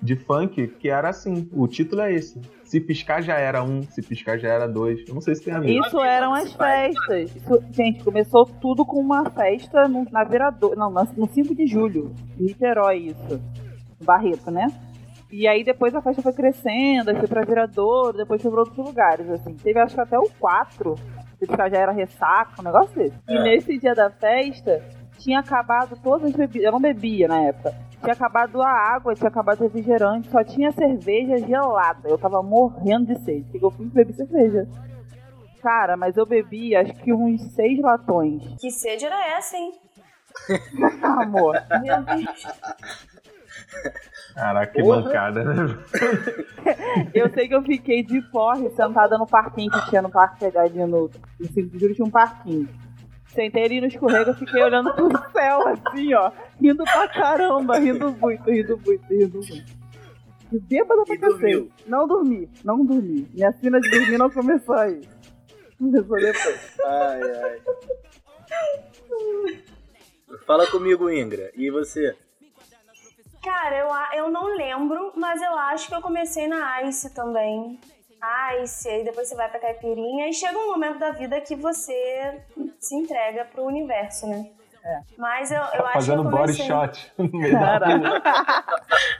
[0.00, 2.40] de funk, que era assim, o título é esse.
[2.70, 5.00] Se piscar já era um, se piscar já era dois.
[5.08, 5.72] Eu não sei se tem a ver.
[5.76, 7.34] Isso eram as festas.
[7.34, 10.76] Isso- gente, começou tudo com uma festa no, na Virador.
[10.76, 12.14] Não, no 5 de julho.
[12.38, 13.40] Em Niterói, isso.
[13.98, 14.68] No Barreto, né?
[15.32, 18.78] E aí depois a festa foi crescendo, aí foi pra Viradouro, depois foi pra outros
[18.78, 19.54] lugares, assim.
[19.54, 20.94] Teve acho que até o 4,
[21.40, 23.16] que já era ressaca, um negócio desse.
[23.28, 23.42] E É.
[23.42, 24.80] nesse dia da festa,
[25.18, 26.66] tinha acabado todas as bebidas.
[26.66, 27.74] Eu não bebia na época.
[28.00, 32.08] Tinha acabado a água, tinha acabado o refrigerante, só tinha cerveja gelada.
[32.08, 33.46] Eu tava morrendo de sede.
[33.48, 33.88] O que eu fiz?
[33.88, 34.66] Bebi cerveja.
[35.62, 38.42] Cara, mas eu bebi acho que uns seis latões.
[38.58, 39.72] Que sede era essa, hein?
[41.02, 41.54] Amor.
[41.82, 42.46] Meu Deus.
[44.34, 45.02] Caraca, que Porra.
[45.02, 45.78] bancada, né?
[47.12, 50.86] Eu sei que eu fiquei de porre sentada no parquinho que tinha no parque pegadinho
[50.86, 52.68] no, no 5 de julho, tinha um parquinho.
[53.34, 56.32] Sentei ali no escorrega, fiquei olhando pro céu assim, ó.
[56.60, 59.80] Rindo pra caramba, rindo muito, rindo muito, rindo muito.
[60.52, 61.72] E bêbada pra cacete.
[61.86, 63.28] Não dormi, não dormi.
[63.32, 65.00] Minha cena de dormir não começou aí.
[65.78, 66.76] Começou depois.
[66.84, 67.60] Ai, ai.
[70.44, 71.52] Fala comigo, Ingra.
[71.54, 72.16] E você?
[73.42, 77.78] Cara, eu, eu não lembro, mas eu acho que eu comecei na Ice também.
[78.62, 82.40] Ice, aí depois você vai pra caipirinha e chega um momento da vida que você
[82.78, 84.50] se entrega pro universo, né?
[85.18, 87.12] Mas eu, eu Tá acho que eu fazendo body shot.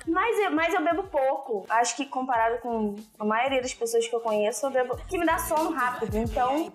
[0.06, 1.66] Mas eu, mas eu bebo pouco.
[1.68, 4.96] Acho que comparado com a maioria das pessoas que eu conheço, eu bebo.
[5.06, 6.16] que me dá sono rápido.
[6.16, 6.72] Então,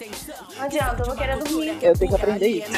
[0.55, 1.83] não adianta, eu vou querer dormir.
[1.83, 2.71] Eu tenho que aprender isso.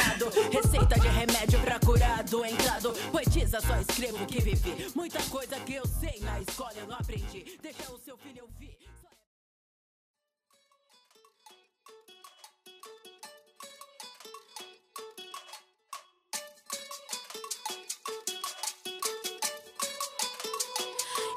[0.50, 2.92] Receita de remédio pra curar doentado.
[3.12, 4.90] Poetisa, só escrevo que vivi.
[4.96, 7.58] Muita coisa que eu sei na escola eu não aprendi.
[7.62, 8.48] Deixa o seu filho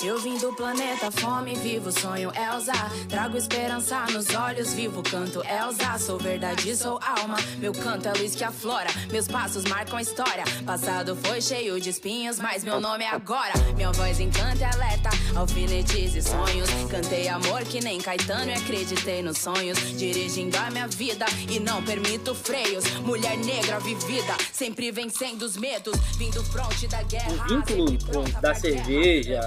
[0.03, 2.73] Eu vim do planeta fome, vivo sonho Elsa.
[3.07, 5.99] Trago esperança nos olhos, vivo canto Elsa.
[5.99, 7.37] Sou verdade, sou alma.
[7.59, 8.89] Meu canto é luz que aflora.
[9.11, 10.43] Meus passos marcam história.
[10.65, 13.53] Passado foi cheio de espinhos, mas meu nome é agora.
[13.75, 16.69] Minha voz encanta e alerta, alfinetes e sonhos.
[16.89, 19.77] Cantei amor que nem Caetano e acreditei nos sonhos.
[19.99, 22.85] Dirigindo a minha vida e não permito freios.
[23.01, 25.95] Mulher negra vivida, sempre vencendo os medos.
[26.17, 27.45] Vindo fronte da guerra.
[27.45, 29.41] O vínculo da cerveja,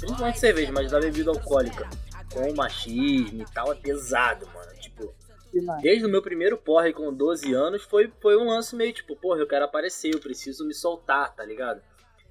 [0.00, 1.88] principalmente cerveja, mas da bebida alcoólica,
[2.32, 4.72] com machismo e tal, é pesado, mano.
[4.80, 5.14] Tipo,
[5.52, 5.82] Demais.
[5.82, 9.40] desde o meu primeiro porre com 12 anos, foi, foi um lance meio tipo, porra,
[9.40, 11.82] eu quero aparecer, eu preciso me soltar, tá ligado?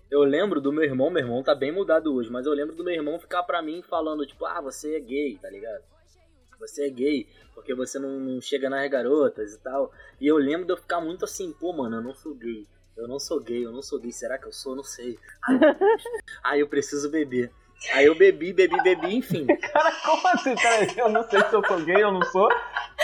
[0.10, 2.84] Eu lembro do meu irmão, meu irmão tá bem mudado hoje, mas eu lembro do
[2.84, 5.84] meu irmão ficar pra mim falando, tipo, ah, você é gay, tá ligado?
[6.60, 9.94] Você é gay, porque você não, não chega nas garotas e tal.
[10.20, 12.68] E eu lembro de eu ficar muito assim, pô, mano, eu não sou gay.
[12.98, 14.12] Eu não sou gay, eu não sou gay.
[14.12, 14.74] Será que eu sou?
[14.74, 15.18] Eu não sei.
[16.44, 17.50] Aí eu preciso beber.
[17.94, 19.46] Aí eu bebi, bebi, bebi, enfim.
[19.72, 20.56] Cara, como assim?
[20.56, 22.50] Peraí, eu não sei se eu sou gay ou não sou.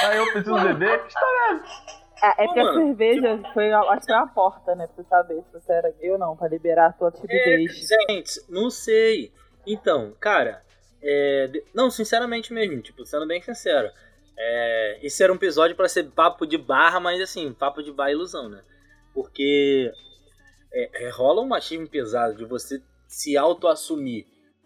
[0.03, 1.01] Aí eu preciso beber.
[1.03, 2.05] Que história é essa?
[2.23, 4.87] É, é que a cerveja foi, a- acho que foi uma porta, né?
[4.87, 7.87] Pra você saber se você era gay ou não, pra liberar a tua É, timidez.
[8.09, 9.31] gente, não sei.
[9.67, 10.61] Então, cara,
[11.03, 13.89] é, não, sinceramente mesmo, tipo, sendo bem sincero.
[14.37, 18.09] É, esse era um episódio pra ser papo de barra, mas assim, papo de barra
[18.09, 18.61] é ilusão, né?
[19.13, 19.91] Porque
[20.73, 24.25] é, é, rola um machismo pesado de você se auto-assumir.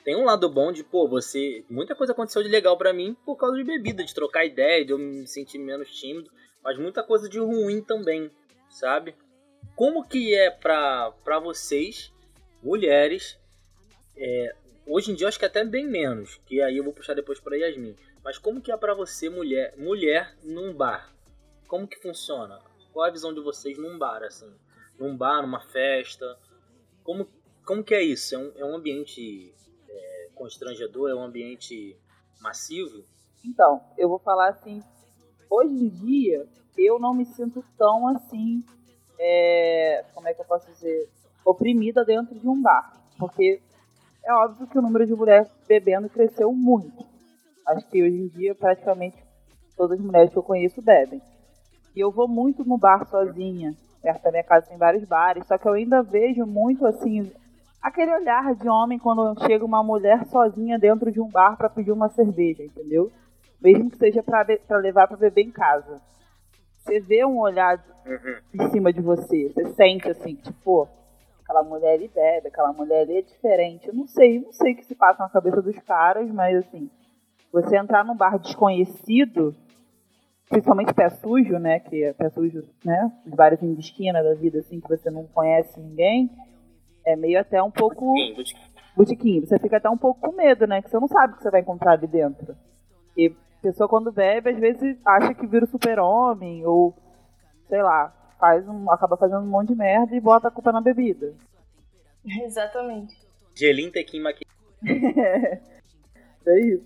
[0.10, 1.64] Tem um lado bom de, pô, você.
[1.70, 4.92] Muita coisa aconteceu de legal pra mim por causa de bebida, de trocar ideia, de
[4.92, 6.32] eu me sentir menos tímido.
[6.64, 8.32] Mas muita coisa de ruim também,
[8.72, 9.14] sabe?
[9.76, 12.12] Como que é pra, pra vocês,
[12.64, 13.38] mulheres,
[14.18, 14.56] é,
[14.88, 17.40] hoje em dia eu acho que até bem menos, que aí eu vou puxar depois
[17.40, 17.96] pra Yasmin.
[18.24, 21.14] Mas como que é pra você, mulher, mulher num bar?
[21.68, 22.60] Como que funciona?
[22.92, 24.52] Qual a visão de vocês num bar, assim?
[24.98, 26.36] Num bar, numa festa?
[27.04, 27.30] Como,
[27.64, 28.34] como que é isso?
[28.34, 29.59] É um, é um ambiente é,
[30.40, 31.10] constrangedor?
[31.10, 31.96] É um ambiente
[32.42, 33.04] massivo?
[33.46, 34.82] Então, eu vou falar assim,
[35.50, 36.48] hoje em dia,
[36.78, 38.64] eu não me sinto tão assim,
[39.20, 41.10] é, como é que eu posso dizer,
[41.46, 42.94] oprimida dentro de um bar.
[43.18, 43.62] Porque
[44.24, 47.06] é óbvio que o número de mulheres bebendo cresceu muito.
[47.68, 49.18] Acho que hoje em dia, praticamente,
[49.76, 51.22] todas as mulheres que eu conheço bebem.
[51.96, 53.76] E eu vou muito no bar sozinha.
[54.02, 57.32] Perto da minha casa tem vários bares, só que eu ainda vejo muito assim
[57.82, 61.92] aquele olhar de homem quando chega uma mulher sozinha dentro de um bar para pedir
[61.92, 63.12] uma cerveja, entendeu?
[63.62, 66.02] Mesmo que seja para levar para beber em casa.
[66.78, 67.84] Você vê um olhar
[68.54, 70.88] em cima de você, você sente assim, tipo,
[71.44, 73.88] aquela mulher ali bebe, aquela mulher ali é diferente.
[73.88, 76.90] Eu não sei, não sei o que se passa na cabeça dos caras, mas assim,
[77.52, 79.56] você entrar num bar desconhecido,
[80.48, 81.80] principalmente pé sujo, né?
[81.80, 83.12] Que é pé sujo, né?
[83.26, 86.30] Os bares de esquina da vida, assim, que você não conhece ninguém,
[87.10, 88.14] é meio até um pouco
[88.96, 89.46] botiquinho.
[89.46, 90.82] Você fica até um pouco com medo, né?
[90.82, 92.56] Que você não sabe o que você vai encontrar ali dentro.
[93.18, 96.96] E a pessoa quando bebe, às vezes acha que vira o super-homem, ou,
[97.68, 100.82] sei lá, faz um, acaba fazendo um monte de merda e bota a culpa na
[100.82, 101.34] bebida.
[102.44, 103.16] Exatamente.
[103.56, 104.46] Gelim, tequim, maqui...
[104.86, 106.86] é isso.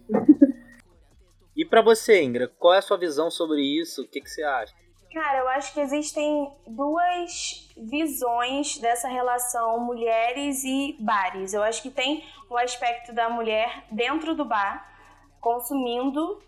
[1.55, 4.01] E pra você, Ingra, qual é a sua visão sobre isso?
[4.01, 4.73] O que, que você acha?
[5.13, 11.53] Cara, eu acho que existem duas visões dessa relação mulheres e bares.
[11.53, 14.91] Eu acho que tem o aspecto da mulher dentro do bar,
[15.39, 16.41] consumindo,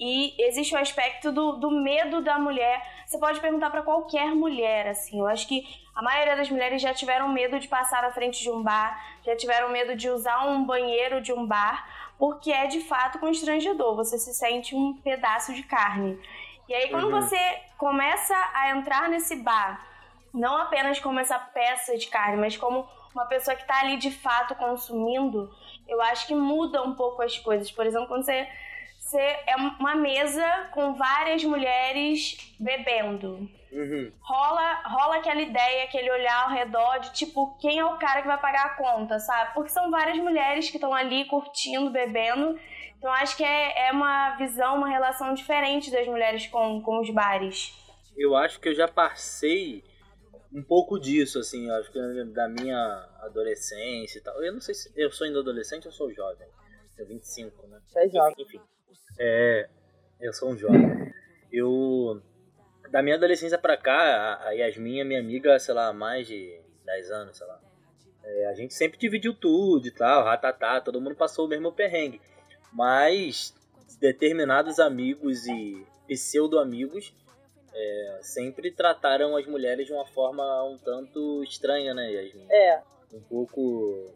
[0.00, 2.84] e existe o aspecto do, do medo da mulher.
[3.06, 5.20] Você pode perguntar para qualquer mulher, assim.
[5.20, 8.50] Eu acho que a maioria das mulheres já tiveram medo de passar na frente de
[8.50, 11.86] um bar, já tiveram medo de usar um banheiro de um bar,
[12.18, 13.94] porque é de fato constrangedor.
[13.94, 16.18] Você se sente um pedaço de carne.
[16.72, 17.20] E aí, quando Uhum.
[17.20, 17.38] você
[17.76, 19.78] começa a entrar nesse bar,
[20.32, 24.10] não apenas como essa peça de carne, mas como uma pessoa que está ali de
[24.10, 25.54] fato consumindo,
[25.86, 27.70] eu acho que muda um pouco as coisas.
[27.70, 28.48] Por exemplo, quando você,
[28.98, 33.46] você é uma mesa com várias mulheres bebendo.
[33.70, 34.10] Uhum.
[34.22, 38.28] Rola, rola aquela ideia, aquele olhar ao redor de tipo, quem é o cara que
[38.28, 39.52] vai pagar a conta, sabe?
[39.52, 42.58] Porque são várias mulheres que estão ali curtindo, bebendo.
[43.02, 47.10] Então acho que é, é uma visão, uma relação diferente das mulheres com, com os
[47.10, 47.76] bares.
[48.16, 49.82] Eu acho que eu já passei
[50.54, 54.40] um pouco disso, assim, acho que da minha adolescência e tal.
[54.40, 56.46] Eu não sei se eu sou ainda adolescente ou sou jovem.
[56.94, 57.80] Tenho 25, né?
[57.88, 58.34] Você é jovem.
[58.38, 58.60] Enfim.
[59.18, 59.68] É,
[60.20, 61.12] eu sou um jovem.
[61.50, 62.22] Eu
[62.88, 66.56] da minha adolescência pra cá, a Yasmin é minha amiga, sei lá, há mais de
[66.84, 67.60] 10 anos, sei lá.
[68.22, 72.20] É, a gente sempre dividiu tudo e tal, ratatá, todo mundo passou o mesmo perrengue.
[72.72, 73.54] Mas
[74.00, 77.14] determinados amigos e pseudo-amigos
[77.74, 82.46] é, sempre trataram as mulheres de uma forma um tanto estranha, né, Yasmin?
[82.50, 82.82] É.
[83.14, 84.10] Um pouco.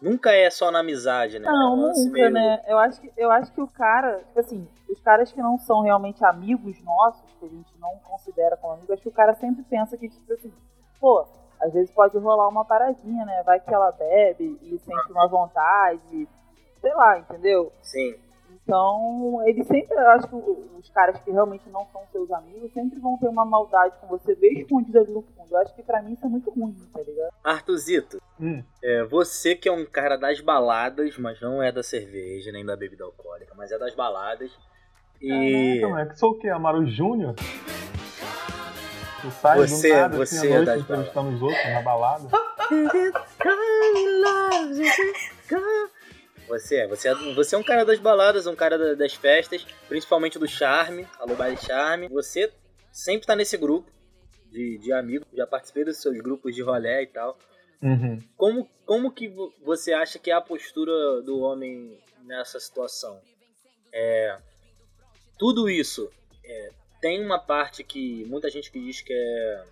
[0.00, 1.46] Nunca é só na amizade, né?
[1.46, 2.62] Não, É nunca, meio- né?
[2.66, 5.82] Eu acho, que, eu acho que o cara, tipo assim, os caras que não são
[5.82, 9.62] realmente amigos nossos, que a gente não considera como amigos, acho que o cara sempre
[9.64, 10.52] pensa que, tipo assim,
[10.98, 11.26] pô,
[11.60, 13.42] às vezes pode rolar uma paradinha, né?
[13.42, 16.26] Vai que ela bebe e sente uma vontade,
[16.80, 17.72] sei lá, entendeu?
[17.82, 18.14] Sim.
[18.62, 23.00] Então, eles sempre, eu acho que os caras que realmente não são seus amigos sempre
[23.00, 25.48] vão ter uma maldade com você bem escondida ali no fundo.
[25.50, 27.32] Eu acho que pra mim isso é muito ruim, tá ligado?
[27.42, 28.62] Artuzito, Hum.
[28.82, 32.76] é, você que é um cara das baladas, mas não é da cerveja nem da
[32.76, 34.50] bebida alcoólica, mas é das baladas.
[35.20, 36.48] E Caraca, moleque, sou o quê?
[36.48, 37.34] Amaro Júnior?
[39.20, 42.28] Tu sai Você- do nada, você assim, é das os outros na balada.
[46.50, 49.64] você é, você é, você é um cara das baladas, um cara da- das festas,
[49.88, 52.08] principalmente do charme, alô baile charme.
[52.08, 52.52] Você
[52.92, 53.90] sempre tá nesse grupo
[54.50, 57.38] de, de amigos, já participei dos seus grupos de rolé e tal.
[57.82, 58.22] Uhum.
[58.36, 63.20] Como, como que vo- você acha que é a postura do homem nessa situação?
[63.92, 64.36] É,
[65.38, 66.10] tudo isso
[66.44, 69.64] é, tem uma parte que muita gente que diz que é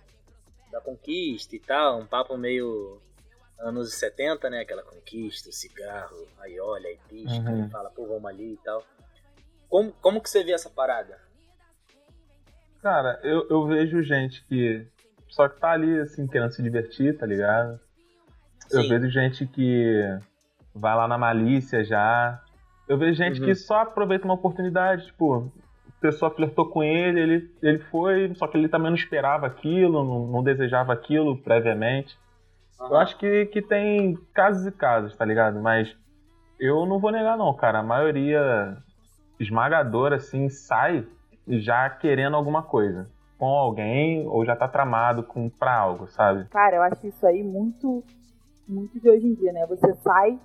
[0.71, 3.01] da conquista e tal, um papo meio
[3.59, 4.61] anos 70, né?
[4.61, 7.65] Aquela conquista, o cigarro, aí olha, aí pisca, Uhum.
[7.67, 8.83] e fala, pô, vamos ali e tal.
[9.69, 11.17] Como, como que você vê essa parada?
[12.81, 14.87] Cara, eu, eu vejo gente que
[15.27, 17.79] só que tá ali, assim, querendo se divertir, tá ligado?
[18.71, 18.89] Eu Sim.
[18.89, 20.01] vejo gente que
[20.73, 22.41] vai lá na malícia já.
[22.87, 23.45] Eu vejo gente Uhum.
[23.45, 25.51] que só aproveita uma oportunidade, tipo,
[25.87, 30.03] a pessoa flertou com ele, ele, ele foi, só que ele também não esperava aquilo,
[30.03, 32.17] não, não desejava aquilo previamente.
[32.79, 35.59] Eu acho que, que tem casos e casos, tá ligado?
[35.59, 35.95] Mas
[36.59, 37.79] eu não vou negar não, cara.
[37.79, 38.77] A maioria
[39.39, 41.05] esmagadora, assim, sai
[41.47, 43.09] já querendo alguma coisa.
[43.37, 46.45] Com alguém, ou já tá tramado com, pra algo, sabe?
[46.49, 48.03] Cara, eu acho isso aí muito,
[48.67, 49.65] muito de hoje em dia, né?
[49.67, 50.37] Você sai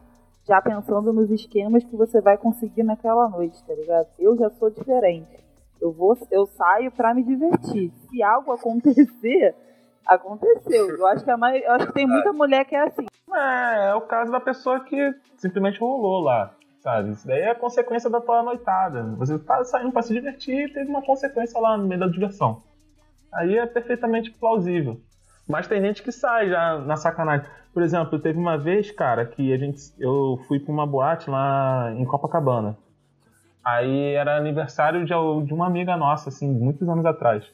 [0.47, 4.07] já pensando nos esquemas que você vai conseguir naquela noite, tá ligado?
[4.18, 5.42] Eu já sou diferente.
[5.81, 7.90] Eu vou, eu saio pra me divertir.
[8.09, 9.57] Se algo acontecer,
[10.06, 10.96] aconteceu.
[10.96, 13.06] Eu acho que a maioria, eu acho que tem muita mulher que é assim.
[13.32, 17.12] É, é o caso da pessoa que simplesmente rolou lá, sabe?
[17.12, 19.02] Isso daí é consequência da tua noitada.
[19.16, 22.62] Você tá saindo pra se divertir e teve uma consequência lá no meio da diversão.
[23.32, 25.00] Aí é perfeitamente plausível.
[25.46, 27.46] Mas tem gente que sai já na sacanagem.
[27.72, 31.92] Por exemplo, teve uma vez, cara, que a gente, eu fui pra uma boate lá
[31.92, 32.78] em Copacabana.
[33.64, 35.12] Aí era aniversário de,
[35.46, 37.44] de uma amiga nossa, assim, muitos anos atrás.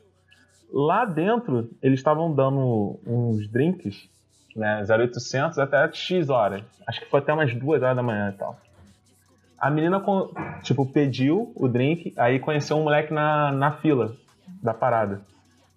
[0.72, 4.08] Lá dentro, eles estavam dando uns drinks,
[4.54, 6.62] né, 0800 até X horas.
[6.86, 8.56] Acho que foi até umas 2 horas da manhã e tal.
[9.58, 10.02] A menina,
[10.62, 14.16] tipo, pediu o drink, aí conheceu um moleque na, na fila
[14.62, 15.20] da parada.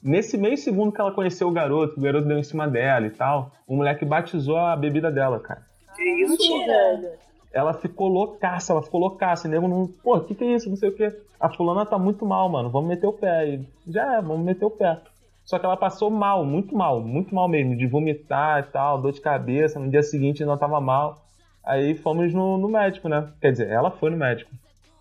[0.02, 3.10] Nesse meio segundo que ela conheceu o garoto, o garoto deu em cima dela e
[3.10, 5.64] tal, o moleque batizou a bebida dela, cara.
[5.96, 7.10] Que isso, Velho.
[7.54, 9.48] Ela ficou loucaça, ela ficou loucaça.
[9.48, 9.88] E nego não.
[10.04, 10.70] Pô, o que, que é isso?
[10.70, 11.10] Não sei o que.
[11.40, 12.70] A fulana tá muito mal, mano.
[12.70, 13.48] Vamos meter o pé.
[13.48, 15.00] E já é, vamos meter o pé.
[15.46, 19.12] Só que ela passou mal, muito mal, muito mal mesmo, de vomitar e tal, dor
[19.12, 19.78] de cabeça.
[19.80, 21.22] No dia seguinte não tava mal.
[21.64, 23.30] Aí fomos no, no médico, né?
[23.42, 24.50] Quer dizer, ela foi no médico.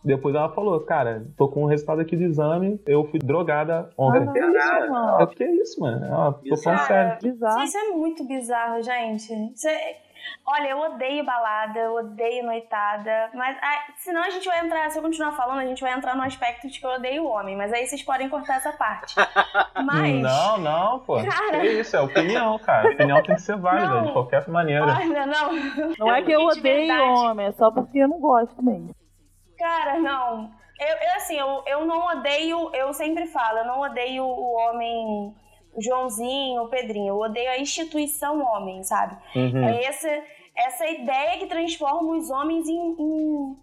[0.04, 4.28] Depois ela falou, cara, tô com o resultado aqui do exame, eu fui drogada ontem.
[4.28, 5.26] Ah, isso, Eu, mano.
[5.28, 6.04] que é isso, mano?
[6.04, 7.18] Ela, tô falando sério.
[7.22, 7.62] Bizarro.
[7.62, 9.32] Isso é muito bizarro, gente.
[9.54, 9.96] Isso é-
[10.46, 14.98] Olha, eu odeio balada, eu odeio noitada, mas ah, senão a gente vai entrar, se
[14.98, 17.56] eu continuar falando, a gente vai entrar no aspecto de que eu odeio o homem,
[17.56, 19.14] mas aí vocês podem cortar essa parte.
[19.84, 20.22] Mas.
[20.22, 21.16] Não, não, pô.
[21.24, 21.60] Cara.
[21.60, 22.90] Que isso, é opinião, cara.
[22.90, 24.06] Opinião tem que ser válida, Não.
[24.06, 24.84] de qualquer maneira.
[24.84, 25.52] Olha, não.
[25.98, 28.94] Não é que eu De odeio homem, é só porque eu não gosto mesmo.
[29.58, 30.50] Cara, não.
[30.78, 35.34] Eu, eu, assim, eu, eu não odeio, eu sempre falo, eu não odeio o homem
[35.78, 37.08] Joãozinho, o Pedrinho.
[37.08, 39.16] Eu odeio a instituição homem, sabe?
[39.34, 39.64] Uhum.
[39.64, 40.22] É essa,
[40.56, 43.56] essa ideia que transforma os homens em, em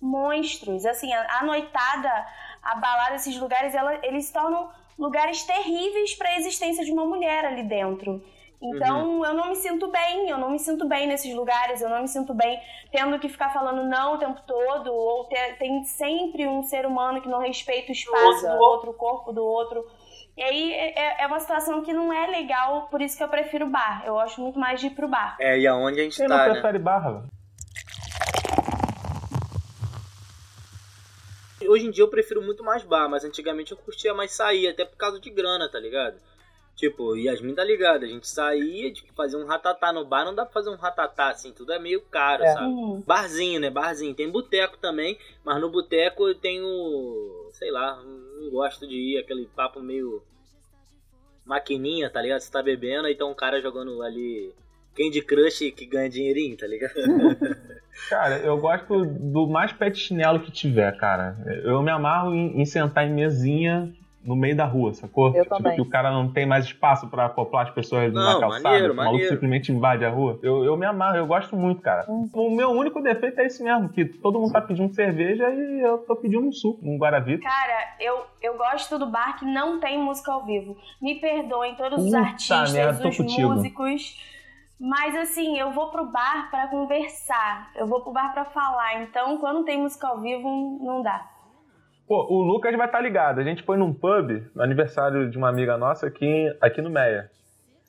[0.00, 0.84] monstros.
[0.84, 2.26] Assim, a, a noitada,
[2.62, 7.04] a balada, esses lugares, ela, eles se tornam lugares terríveis para a existência de uma
[7.04, 8.22] mulher ali dentro.
[8.64, 12.00] Então, eu não me sinto bem, eu não me sinto bem nesses lugares, eu não
[12.00, 12.58] me sinto bem
[12.90, 17.20] tendo que ficar falando não o tempo todo, ou ter- tem sempre um ser humano
[17.20, 19.86] que não respeita o espaço do outro, o corpo do outro.
[20.36, 23.68] E aí é, é uma situação que não é legal, por isso que eu prefiro
[23.68, 24.02] bar.
[24.06, 25.36] Eu gosto muito mais de ir pro bar.
[25.38, 26.52] É, e aonde a gente Quem tá, não né?
[26.52, 27.34] prefere barra, velho?
[31.66, 34.84] Hoje em dia eu prefiro muito mais bar, mas antigamente eu curtia mais sair, até
[34.84, 36.16] por causa de grana, tá ligado?
[36.76, 40.44] Tipo, Yasmin tá ligado, a gente saía, tipo, fazer um ratatá no bar, não dá
[40.44, 42.52] pra fazer um ratatá assim, tudo é meio caro, É.
[42.52, 42.74] sabe?
[43.06, 43.70] Barzinho, né?
[43.70, 44.12] Barzinho.
[44.14, 49.46] Tem boteco também, mas no boteco eu tenho, sei lá, não gosto de ir, aquele
[49.54, 50.20] papo meio
[51.46, 52.40] maquininha, tá ligado?
[52.40, 54.52] Você tá bebendo, aí tá um cara jogando ali
[54.96, 56.94] Candy Crush que ganha dinheirinho, tá ligado?
[58.08, 61.36] Cara, eu gosto do mais de chinelo que tiver, cara.
[61.62, 65.28] Eu me amarro em, em sentar em mesinha no meio da rua, sacou?
[65.34, 65.74] Eu tipo, também.
[65.74, 68.92] que o cara não tem mais espaço pra acoplar as pessoas na Não, calçada, maneiro,
[68.92, 69.34] o maluco maneiro.
[69.34, 70.38] simplesmente invade a rua.
[70.42, 72.06] Eu, eu me amarro, eu gosto muito, cara.
[72.08, 72.28] Hum.
[72.32, 75.98] O meu único defeito é esse mesmo, que todo mundo tá pedindo cerveja e eu
[75.98, 77.42] tô pedindo um suco, um Guaravita.
[77.42, 80.76] Cara, eu, eu gosto do bar que não tem música ao vivo.
[81.02, 83.48] Me perdoem todos os Puta artistas, merda, os contigo.
[83.50, 84.32] músicos.
[84.80, 87.70] Mas assim, eu vou pro bar pra conversar.
[87.76, 89.02] Eu vou pro bar pra falar.
[89.02, 91.24] Então, quando tem música ao vivo, não dá.
[92.06, 93.40] Pô, o Lucas vai estar ligado.
[93.40, 97.30] A gente foi num pub, no aniversário de uma amiga nossa aqui, aqui no Meia.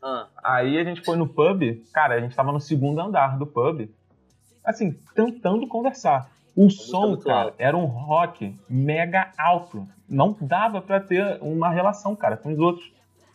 [0.02, 1.62] Ah, Aí a gente foi no pub,
[1.94, 3.90] cara, a gente tava no segundo andar do pub,
[4.64, 6.30] assim, tentando conversar.
[6.56, 9.86] O som, cara, era um rock mega alto.
[10.08, 12.90] Não dava pra ter uma relação, cara, com os outros.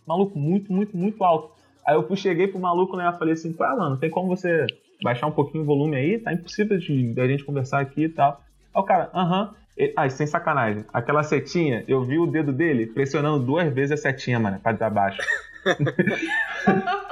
[0.06, 1.50] Maluco, muito, muito, muito alto.
[1.86, 4.66] Aí eu cheguei pro maluco, né, eu falei assim, pô, Alan, tem como você
[5.02, 6.18] baixar um pouquinho o volume aí?
[6.18, 8.40] Tá impossível de, de a gente conversar aqui e tal.
[8.74, 9.50] Aí o cara, aham.
[9.52, 9.60] E-
[9.96, 10.84] Ai, sem sacanagem.
[10.92, 15.22] Aquela setinha, eu vi o dedo dele pressionando duas vezes a setinha, mano, pra desabaixo.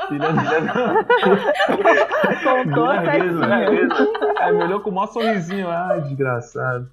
[0.09, 1.03] Filha da...
[2.65, 3.93] Duas vezes, vezes.
[4.39, 5.69] Aí me olhou com o maior sorrisinho.
[5.69, 6.91] Ai, desgraçado.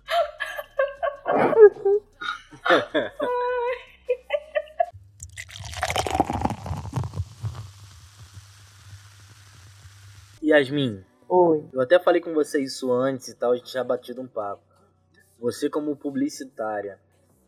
[10.44, 11.66] Yasmin, Oi.
[11.74, 14.62] eu até falei com você isso antes e tal, a gente já batido um papo.
[15.40, 17.00] Você como publicitária,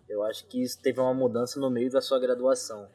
[0.10, 2.88] eu acho que isso teve uma mudança no meio da sua graduação.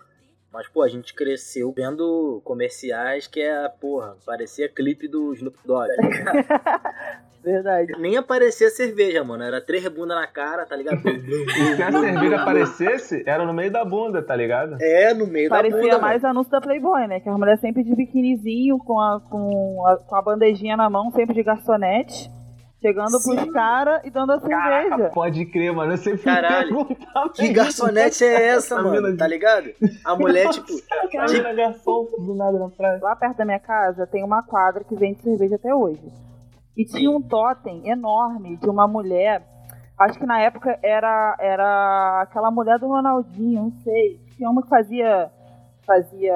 [0.53, 5.89] Mas, pô, a gente cresceu vendo comerciais que é, porra, parecia clipe do Snoop Dogg,
[5.97, 7.23] tá ligado?
[7.43, 7.93] Verdade.
[7.99, 9.43] Nem aparecia cerveja, mano.
[9.43, 11.01] Era três bundas na cara, tá ligado?
[11.09, 11.19] E
[11.75, 14.77] se a cerveja aparecesse, era no meio da bunda, tá ligado?
[14.81, 17.19] É, no meio da Parecia bunda, mais anúncio da Playboy, né?
[17.19, 21.11] Que as mulheres sempre de biquinizinho, com a, com, a, com a bandejinha na mão,
[21.11, 22.31] sempre de garçonete,
[22.83, 25.11] chegando pros caras e dando a cerveja.
[25.15, 25.93] Pode crer, mano.
[25.93, 26.87] Eu sempre Caralho.
[27.35, 29.17] Que garçonete é essa, mano?
[29.17, 29.71] Tá ligado?
[30.05, 30.67] A mulher, tipo,
[31.19, 32.99] A mina garçom do nada na praia.
[33.01, 36.13] Lá perto da minha casa tem uma quadra que vende cerveja até hoje.
[36.77, 39.43] E tinha um totem enorme de uma mulher.
[39.99, 44.19] Acho que na época era, era aquela mulher do Ronaldinho, não sei.
[44.37, 45.31] Tinha uma que fazia.
[45.87, 46.35] Fazia.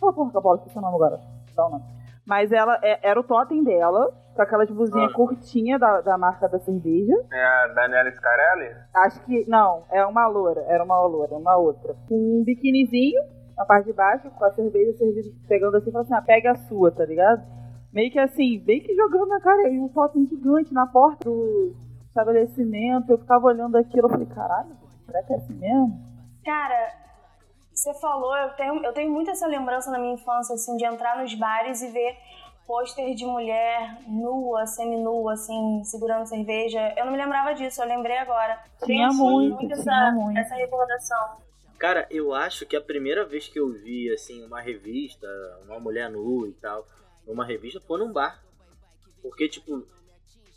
[0.00, 0.56] Qual porra bola?
[0.58, 1.20] Esqueci o nome agora.
[1.54, 1.84] Dá o nome.
[2.26, 5.14] Mas ela é- era o totem dela, com aquelas blusinhas Ah.
[5.16, 7.12] curtinhas da, da marca da cerveja.
[7.32, 8.72] É a Daniela Scarelli?
[8.94, 9.44] Acho que.
[9.48, 10.60] Não, é uma loura.
[10.68, 11.96] Era uma loura, uma outra.
[12.08, 13.20] Com um biquinizinho
[13.56, 16.52] na parte de baixo, com a cerveja servida, pegando assim e falando assim: ah, pega
[16.52, 17.42] a sua, tá ligado?
[17.92, 21.74] Meio que assim, bem que jogando na cara, e um totem gigante na porta do
[22.06, 23.10] estabelecimento.
[23.10, 24.70] Eu ficava olhando aquilo, eu falei: caralho,
[25.04, 25.98] será que é assim mesmo?
[26.44, 26.92] Cara,
[27.74, 31.20] você falou, eu tenho, eu tenho muito essa lembrança na minha infância, assim, de entrar
[31.20, 32.16] nos bares e ver
[32.68, 36.92] pôster de mulher nua, seminua, assim, segurando cerveja.
[36.98, 38.62] Eu não me lembrava disso, eu lembrei agora.
[38.84, 40.38] Tinha muito, muito tinha essa, muito.
[40.38, 41.38] essa recordação.
[41.78, 45.26] Cara, eu acho que a primeira vez que eu vi, assim, uma revista,
[45.64, 46.86] uma mulher nua e tal,
[47.26, 48.44] numa revista, foi num bar.
[49.22, 49.86] Porque, tipo,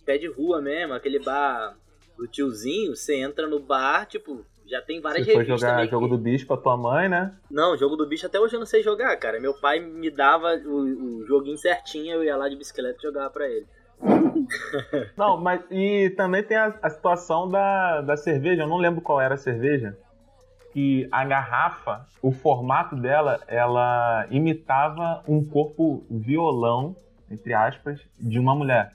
[0.04, 1.78] pé de rua mesmo, aquele bar
[2.18, 5.60] do tiozinho, você entra no bar, tipo, já tem várias Você revistas.
[5.60, 7.36] jogar meio que- jogo do bicho pra tua mãe, né?
[7.52, 9.40] Não, jogo do bicho até hoje eu não sei jogar, cara.
[9.40, 13.30] Meu pai me dava o, o joguinho certinho, eu ia lá de bicicleta e jogava
[13.30, 13.68] pra ele.
[15.16, 19.22] Não, mas e também tem a, a situação da, da cerveja, eu não lembro qual
[19.22, 19.96] era a cerveja,
[20.74, 26.96] que a garrafa, o formato dela, ela imitava um corpo violão,
[27.30, 28.92] entre aspas, de uma mulher.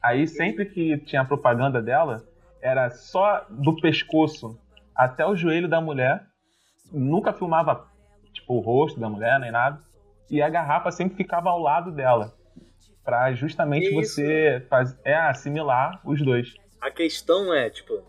[0.00, 2.22] Aí sempre que tinha propaganda dela,
[2.62, 4.56] era só do pescoço
[4.98, 6.26] até o joelho da mulher,
[6.92, 7.88] nunca filmava
[8.32, 9.80] tipo o rosto da mulher nem nada,
[10.28, 12.34] e a garrafa sempre ficava ao lado dela.
[13.04, 14.16] Pra justamente isso?
[14.16, 16.52] você faz, é, assimilar os dois.
[16.80, 18.04] A questão é, tipo,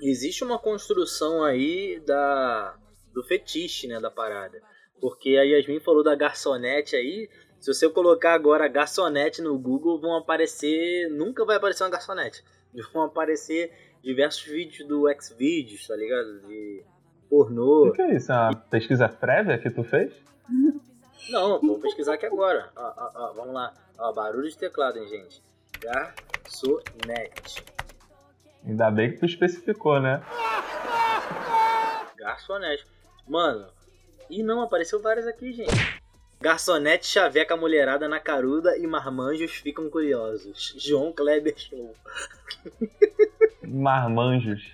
[0.00, 2.76] existe uma construção aí da
[3.12, 4.60] do fetiche, né, da parada.
[5.00, 7.28] Porque a Yasmin falou da garçonete aí,
[7.58, 12.44] se você colocar agora garçonete no Google, vão aparecer, nunca vai aparecer uma garçonete.
[12.92, 13.72] Vão aparecer
[14.08, 16.40] diversos vídeos do Xvideos, tá ligado?
[16.46, 16.82] De
[17.28, 17.88] pornô.
[17.88, 18.32] O que é isso?
[18.32, 20.14] É uma pesquisa prévia que tu fez?
[21.28, 22.70] Não, vou pesquisar aqui agora.
[22.74, 23.74] Ó, ó, ó, vamos lá.
[23.98, 25.42] Ó, barulho de teclado, hein, gente.
[25.78, 27.62] Garçonete.
[28.64, 30.22] Ainda bem que tu especificou, né?
[32.16, 32.86] Garçonete.
[33.28, 33.66] Mano,
[34.30, 35.97] e não, apareceu várias aqui, gente.
[36.40, 40.74] Garçonete chaveca a mulherada na caruda e marmanjos ficam curiosos.
[40.78, 41.94] João Kleber Show.
[43.66, 44.72] Marmanjos.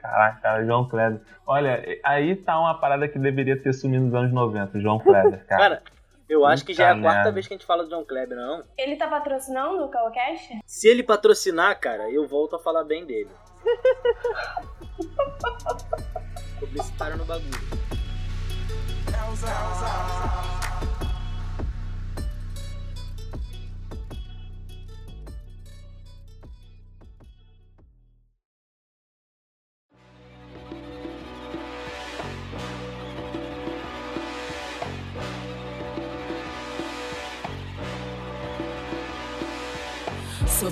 [0.00, 1.20] Caraca, cara, João Kleber.
[1.46, 5.60] Olha, aí tá uma parada que deveria ter sumido nos anos 90, João Kleber, cara.
[5.60, 5.82] Cara,
[6.28, 7.32] eu acho que já é a quarta merda.
[7.32, 8.64] vez que a gente fala do João Kleber, não?
[8.76, 10.58] Ele tá patrocinando o Calcast?
[10.66, 13.30] Se ele patrocinar, cara, eu volto a falar bem dele.
[16.58, 17.86] Publicitário no bagulho.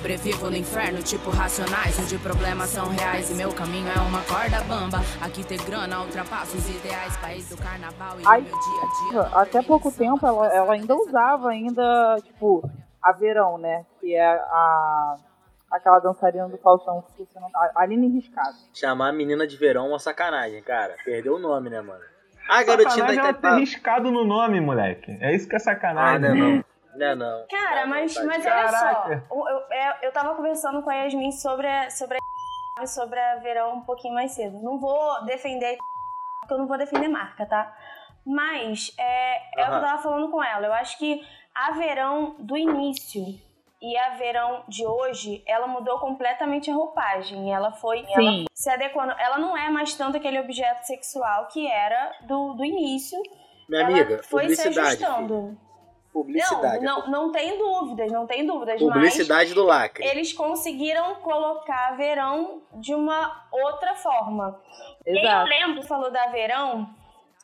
[0.05, 4.63] Sobrevivo no inferno, tipo racionais, onde problemas são reais e meu caminho é uma corda
[4.65, 4.99] bamba.
[5.19, 9.41] Aqui ter grana, ultrapassa os ideais, país do carnaval e Ai, meu dia a dia.
[9.41, 12.69] Até pouco tempo ela, ela ainda usava ainda, tipo,
[13.01, 13.83] a Verão, né?
[13.99, 15.15] Que é a
[15.71, 18.57] aquela dançarina do Faustão, que esqueci o nome, Aline Riscado.
[18.75, 20.93] Chamar a menina de verão é uma sacanagem, cara.
[21.03, 22.03] Perdeu o nome, né, mano?
[22.47, 23.59] Ah, garotinha da Sacanagem ela ter Itaipava.
[23.59, 25.17] riscado no nome, moleque.
[25.19, 26.19] É isso que é Ah, sacanagem.
[26.21, 26.65] não, é não.
[26.95, 27.47] Não, é não.
[27.49, 31.89] Cara, mas, mas olha só, eu, eu, eu tava conversando com a Yasmin sobre a,
[31.89, 32.17] sobre
[32.79, 34.61] a, sobre a Verão um pouquinho mais cedo.
[34.61, 35.77] Não vou defender,
[36.41, 37.75] porque eu não vou defender marca, tá?
[38.25, 40.65] Mas é, é o que eu tava falando com ela.
[40.65, 41.21] Eu acho que
[41.53, 43.23] a Verão do início
[43.81, 47.53] e a Verão de hoje, ela mudou completamente a roupagem.
[47.53, 48.45] Ela foi ela Sim.
[48.53, 49.13] se adequando.
[49.19, 53.21] Ela não é mais tanto aquele objeto sexual que era do, do início.
[53.69, 55.27] Minha ela amiga, foi se ajustando.
[55.27, 55.64] filho.
[56.15, 56.81] Publicidade.
[56.81, 58.79] Não, não, não tem dúvidas, não tem dúvidas.
[58.79, 60.01] Publicidade do lacre.
[60.07, 64.57] Eles conseguiram colocar verão de uma outra forma.
[65.05, 65.49] E aí eu Exato.
[65.49, 66.89] lembro, falou da verão.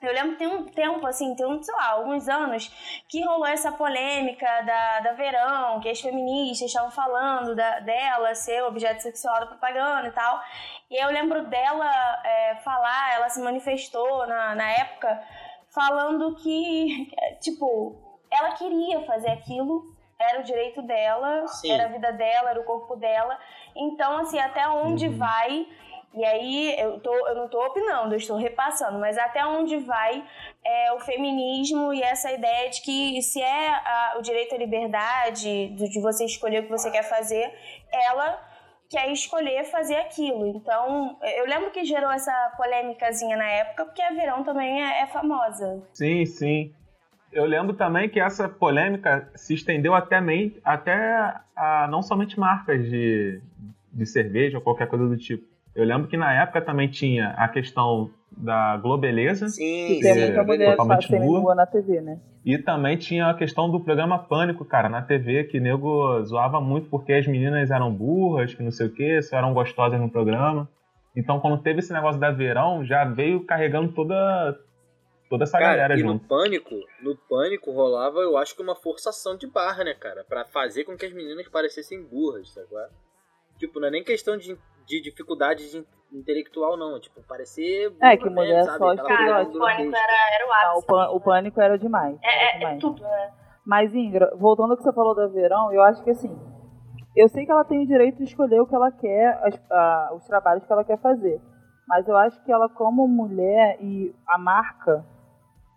[0.01, 2.71] Eu lembro que tem um tempo, assim, tem um, sei lá, alguns anos,
[3.09, 8.63] que rolou essa polêmica da, da verão, que as feministas estavam falando da, dela ser
[8.63, 10.41] objeto sexual da propaganda e tal.
[10.89, 11.91] E aí eu lembro dela
[12.23, 15.21] é, falar, ela se manifestou na, na época,
[15.75, 17.11] falando que,
[17.43, 19.83] tipo, ela queria fazer aquilo,
[20.19, 21.71] era o direito dela, Sim.
[21.71, 23.37] era a vida dela, era o corpo dela.
[23.75, 25.67] Então, assim, até onde vai.
[26.13, 30.21] E aí, eu, tô, eu não tô opinando, eu estou repassando, mas até onde vai
[30.63, 35.69] é, o feminismo e essa ideia de que se é a- o direito à liberdade,
[35.69, 37.53] de, de você escolher o que você quer fazer,
[37.91, 38.39] ela
[38.89, 40.45] quer escolher fazer aquilo.
[40.47, 45.07] Então, eu lembro que gerou essa polêmicazinha na época, porque a Verão também é, é
[45.07, 45.81] famosa.
[45.93, 46.75] Sim, sim.
[47.31, 52.83] Eu lembro também que essa polêmica se estendeu até, mei- até a não somente marcas
[52.89, 53.39] de,
[53.93, 55.43] de cerveja ou qualquer coisa do tipo.
[55.73, 60.43] Eu lembro que na época também tinha a questão da Globeleza Sim, Que tem muita
[60.43, 61.55] mulher totalmente nua.
[61.55, 62.19] na TV, né?
[62.43, 66.89] e também tinha a questão do programa Pânico, cara, na TV, que nego zoava muito
[66.89, 70.67] porque as meninas eram burras, que não sei o que, só eram gostosas no programa.
[71.15, 74.57] Então quando teve esse negócio da verão, já veio carregando toda,
[75.31, 79.37] toda essa Cara, galera e no pânico, no pânico rolava, eu acho que uma forçação
[79.37, 80.25] de barra, né, cara?
[80.25, 82.67] Pra fazer com que as meninas parecessem burras, sabe?
[82.75, 82.89] é?
[83.57, 86.99] Tipo, não é nem questão de, de dificuldade de intelectual, não.
[86.99, 88.95] Tipo, parecer burra É, que mulher mesmo, só.
[88.97, 91.15] Cara, o pânico era, era o ápice.
[91.15, 92.17] o pânico era demais.
[92.21, 92.79] era É, é, é demais.
[92.81, 93.33] tudo, né?
[93.65, 96.37] Mas, Ingra, voltando ao que você falou da Verão, eu acho que assim,
[97.15, 100.11] eu sei que ela tem o direito de escolher o que ela quer, as- a-
[100.13, 101.39] os trabalhos que ela quer fazer.
[101.87, 105.05] Mas eu acho que ela, como mulher e a marca,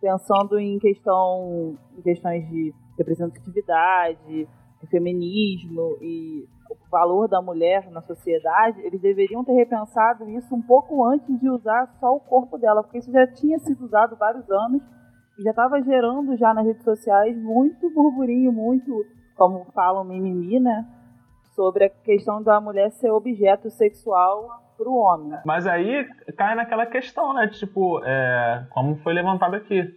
[0.05, 4.47] pensando em questão em questões de representatividade,
[4.83, 10.61] de feminismo e o valor da mulher na sociedade, eles deveriam ter repensado isso um
[10.61, 14.51] pouco antes de usar só o corpo dela, porque isso já tinha sido usado vários
[14.51, 14.83] anos
[15.39, 20.87] e já estava gerando já nas redes sociais muito burburinho, muito, como falam, mimimi, né?
[21.57, 25.39] Sobre a questão da mulher ser objeto sexual para o homem.
[25.45, 26.05] Mas aí
[26.37, 27.49] cai naquela questão, né?
[27.49, 29.93] Tipo, é, como foi levantado aqui.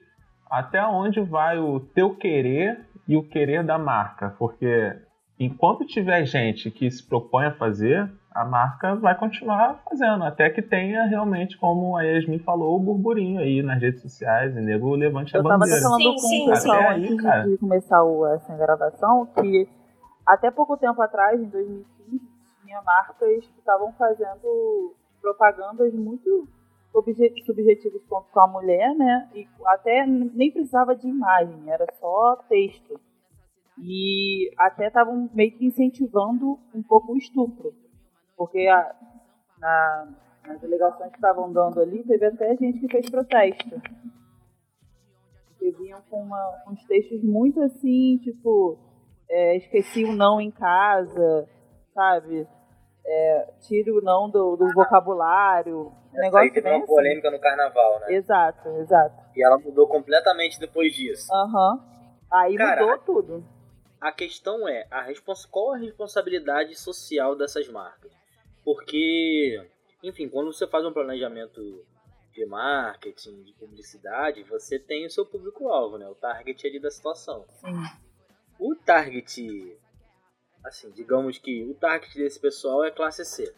[0.49, 4.33] Até onde vai o teu querer e o querer da marca?
[4.39, 4.95] Porque
[5.39, 10.23] enquanto tiver gente que se propõe a fazer, a marca vai continuar fazendo.
[10.23, 14.61] Até que tenha realmente, como a Yasmin falou, o burburinho aí nas redes sociais e
[14.61, 15.81] nego levante a Eu estava até bandeira.
[15.83, 17.43] falando Sim, com sim, o pessoal antes de- cara.
[17.43, 19.67] de começar o- essa gravação que
[20.25, 21.87] até pouco tempo atrás, em 2015,
[22.67, 26.47] tinha marcas que estavam fazendo propagandas muito
[27.45, 29.29] subjetivos com a mulher, né?
[29.33, 32.99] E até nem precisava de imagem, era só texto.
[33.79, 37.73] E até estavam meio que incentivando um pouco o estupro.
[38.35, 38.95] Porque a-
[39.59, 40.07] na-
[40.45, 43.79] nas delegações que estavam dando ali, teve até gente que fez protesto.
[45.49, 48.77] Porque vinham com, uma, uns textos muito assim, tipo,
[49.29, 51.47] é, esqueci o não em casa,
[51.93, 52.47] sabe?
[53.09, 55.93] É, tire o não do, do vocabulário.
[56.11, 56.93] Essa aí negócio teve bem uma assim.
[56.93, 58.13] polêmica no carnaval, né?
[58.13, 59.15] Exato, exato.
[59.33, 61.33] E ela mudou completamente depois disso.
[61.33, 61.79] Aham.
[62.29, 63.45] Aí Cara, mudou tudo.
[64.01, 65.45] A questão é, a respons...
[65.45, 68.11] qual a responsabilidade social dessas marcas?
[68.63, 69.65] Porque,
[70.03, 71.61] enfim, quando você faz um planejamento
[72.33, 76.07] de marketing, de publicidade, você tem o seu público-alvo, né?
[76.07, 77.45] O target ali da situação.
[77.61, 77.81] Sim.
[78.59, 79.77] O target,
[80.67, 83.53] assim, digamos que o target desse pessoal é classe C.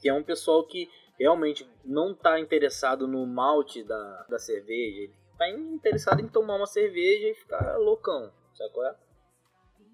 [0.00, 0.88] Que é um pessoal que
[1.18, 5.02] realmente não está interessado no malte da, da cerveja.
[5.02, 8.96] Ele está interessado em tomar uma cerveja e ficar loucão, sabe qual é?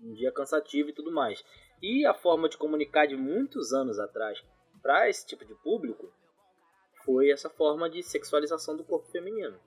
[0.02, 1.44] Um dia cansativo e tudo mais.
[1.80, 4.42] E a forma de comunicar de muitos anos atrás
[4.82, 6.12] para esse tipo de público
[7.04, 9.58] foi essa forma de sexualização do corpo feminino.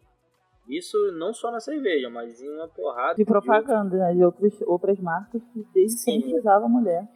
[0.68, 4.14] Isso não só na cerveja, mas em uma porrada De propaganda, né?
[4.14, 6.22] De outros, outras marcas que desde Sim.
[6.22, 7.08] sempre usavam a mulher.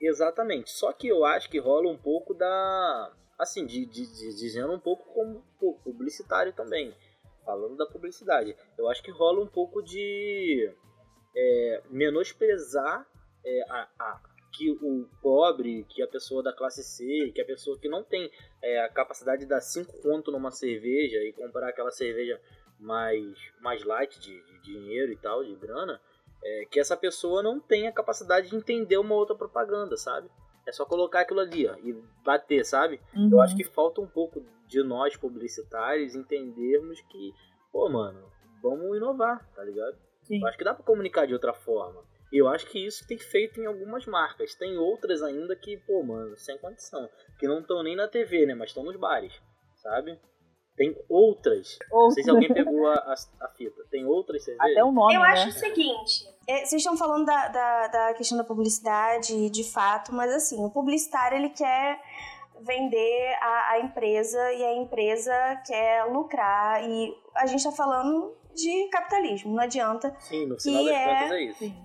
[0.00, 0.70] Exatamente.
[0.70, 3.12] Só que eu acho que rola um pouco da.
[3.38, 6.94] Assim, de, de- de- dizendo um pouco como pu- publicitário também.
[7.44, 8.54] Falando da publicidade.
[8.76, 10.70] Eu acho que rola um pouco de
[11.36, 13.06] é, menosprezar
[13.44, 14.20] é, a, a-
[14.56, 18.30] que o pobre, que a pessoa da classe C, que a pessoa que não tem
[18.62, 22.40] é, a capacidade de dar 5 conto numa cerveja e comprar aquela cerveja
[22.78, 26.00] mais, mais light de, de dinheiro e tal, de grana,
[26.42, 30.30] é, que essa pessoa não tem a capacidade de entender uma outra propaganda, sabe?
[30.66, 31.92] É só colocar aquilo ali ó, e
[32.24, 33.00] bater, sabe?
[33.16, 33.30] Uhum.
[33.32, 37.32] Eu acho que falta um pouco de nós publicitários entendermos que,
[37.72, 38.30] pô, mano,
[38.62, 39.96] vamos inovar, tá ligado?
[40.22, 40.40] Sim.
[40.40, 42.04] Eu acho que dá pra comunicar de outra forma.
[42.30, 44.54] E eu acho que isso tem feito em algumas marcas.
[44.54, 47.08] Tem outras ainda que, pô, mano, sem condição.
[47.38, 48.54] Que não estão nem na TV, né?
[48.54, 49.40] Mas estão nos bares,
[49.76, 50.20] sabe?
[50.78, 51.76] Tem outras.
[51.90, 53.82] Não sei se alguém pegou a, a, a fita.
[53.90, 54.70] Tem outras cervejas.
[54.72, 55.28] Até o nome, Eu né?
[55.28, 60.14] acho o seguinte, é, vocês estão falando da, da, da questão da publicidade, de fato,
[60.14, 62.00] mas assim, o publicitário ele quer
[62.60, 65.32] vender a, a empresa e a empresa
[65.66, 70.14] quer lucrar e a gente tá falando de capitalismo, não adianta.
[70.20, 71.58] Sim, no final das é- contas é isso.
[71.58, 71.84] Sim.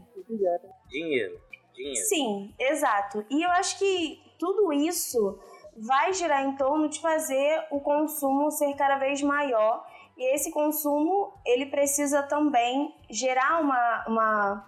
[0.89, 1.39] Dinheiro.
[1.73, 2.07] Dinheiro.
[2.07, 3.25] Sim, exato.
[3.29, 5.39] E eu acho que tudo isso
[5.75, 9.85] vai girar em torno de fazer o consumo ser cada vez maior.
[10.17, 14.65] E esse consumo, ele precisa também gerar uma, uma,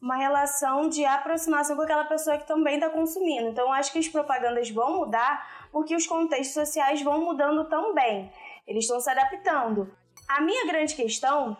[0.00, 3.48] uma relação de aproximação com aquela pessoa que também está consumindo.
[3.48, 8.30] Então, acho que as propagandas vão mudar porque os contextos sociais vão mudando também.
[8.66, 9.92] Eles estão se adaptando.
[10.28, 11.56] A minha grande questão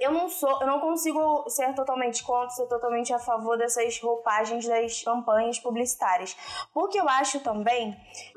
[0.00, 4.66] eu não sou, eu não consigo ser totalmente contra, ser totalmente a favor dessas roupagens
[4.66, 6.34] das campanhas publicitárias.
[6.72, 7.94] Porque eu acho também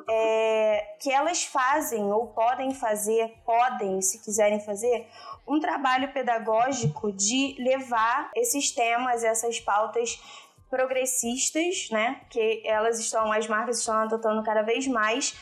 [0.09, 5.07] é, que elas fazem ou podem fazer, podem, se quiserem fazer,
[5.47, 10.21] um trabalho pedagógico de levar esses temas, essas pautas
[10.69, 12.21] progressistas, né?
[12.29, 15.33] Que elas estão, as marcas estão adotando cada vez mais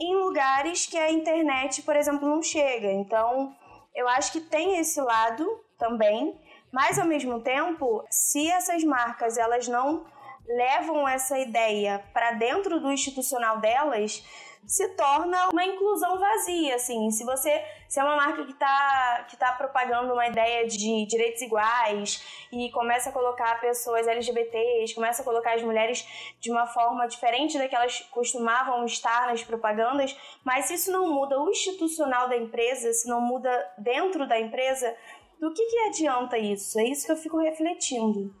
[0.00, 2.90] em lugares que a internet, por exemplo, não chega.
[2.90, 3.54] Então,
[3.94, 5.46] eu acho que tem esse lado
[5.78, 6.38] também,
[6.72, 10.06] mas ao mesmo tempo, se essas marcas elas não
[10.46, 14.24] levam essa ideia para dentro do institucional delas,
[14.66, 17.10] se torna uma inclusão vazia, assim.
[17.10, 21.42] Se você, se é uma marca que está que tá propagando uma ideia de direitos
[21.42, 26.06] iguais e começa a colocar pessoas LGBTs, começa a colocar as mulheres
[26.40, 31.12] de uma forma diferente da que elas costumavam estar nas propagandas, mas se isso não
[31.12, 34.96] muda o institucional da empresa, se não muda dentro da empresa,
[35.40, 36.78] do que, que adianta isso?
[36.78, 38.32] É isso que eu fico refletindo.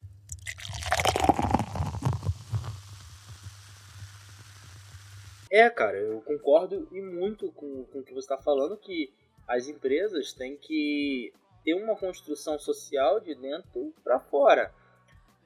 [5.50, 9.12] É, cara, eu concordo e muito com, com o que você está falando, que
[9.48, 11.32] as empresas têm que
[11.64, 14.72] ter uma construção social de dentro para fora.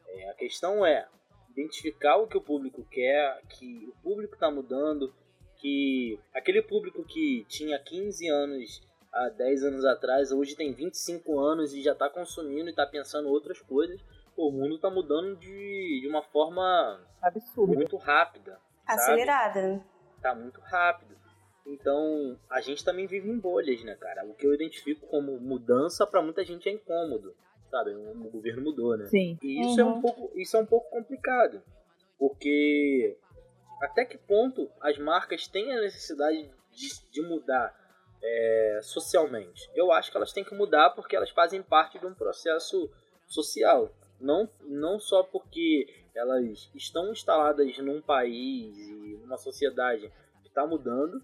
[0.07, 1.09] É, a questão é
[1.51, 5.15] identificar o que o público quer, que o público está mudando,
[5.57, 8.83] que aquele público que tinha 15 anos
[9.13, 13.29] há 10 anos atrás, hoje tem 25 anos e já está consumindo e está pensando
[13.29, 14.01] outras coisas.
[14.37, 17.75] Pô, o mundo está mudando de, de uma forma Absurdo.
[17.75, 18.61] muito rápida.
[18.99, 19.85] sabe?
[20.25, 21.14] Tá muito rápido.
[21.66, 24.25] Então, a gente também vive em bolhas, né, cara?
[24.25, 27.37] O que eu identifico como mudança para muita gente é incômodo,
[27.70, 27.95] sabe?
[27.95, 29.05] O, governo mudou, né?
[29.05, 29.39] Sim.
[29.43, 30.01] E isso é um Uhum.
[30.01, 31.62] pouco, isso é um pouco complicado,
[32.18, 33.18] porque
[33.83, 37.79] até que ponto as marcas têm a necessidade de, de mudar
[38.22, 39.70] é, socialmente.
[39.75, 42.91] Eu acho que elas têm que mudar porque elas fazem parte de um processo
[43.27, 43.95] social.
[44.18, 50.11] Não, não só porque elas estão instaladas num país e numa sociedade
[50.43, 51.23] que está mudando,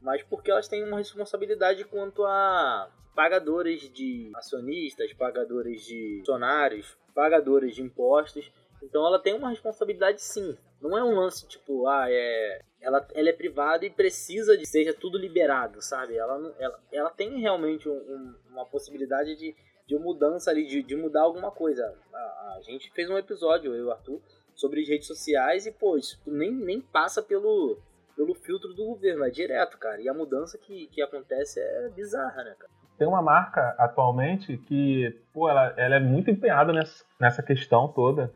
[0.00, 7.74] mas porque elas têm uma responsabilidade quanto a pagadores de acionistas, pagadores de funcionários, pagadores
[7.74, 8.50] de impostos.
[8.82, 10.56] Então ela tem uma responsabilidade sim.
[10.80, 12.60] Não é um lance tipo, ah, é.
[12.80, 16.16] Ela, ela é privada e precisa de seja tudo liberado, sabe?
[16.16, 19.54] Ela, ela, ela tem realmente um, um, uma possibilidade de,
[19.86, 21.82] de mudança ali, de, de mudar alguma coisa.
[22.12, 24.20] A, a, gente fez um episódio, eu e o Arthur,
[24.54, 27.78] sobre redes sociais e, pô, isso nem, nem passa pelo,
[28.16, 30.00] pelo filtro do governo, é direto, cara.
[30.00, 32.72] E a mudança que, que acontece é bizarra, né, cara?
[32.98, 38.32] Tem uma marca atualmente que, pô, ela, ela é muito empenhada nessa, nessa questão toda,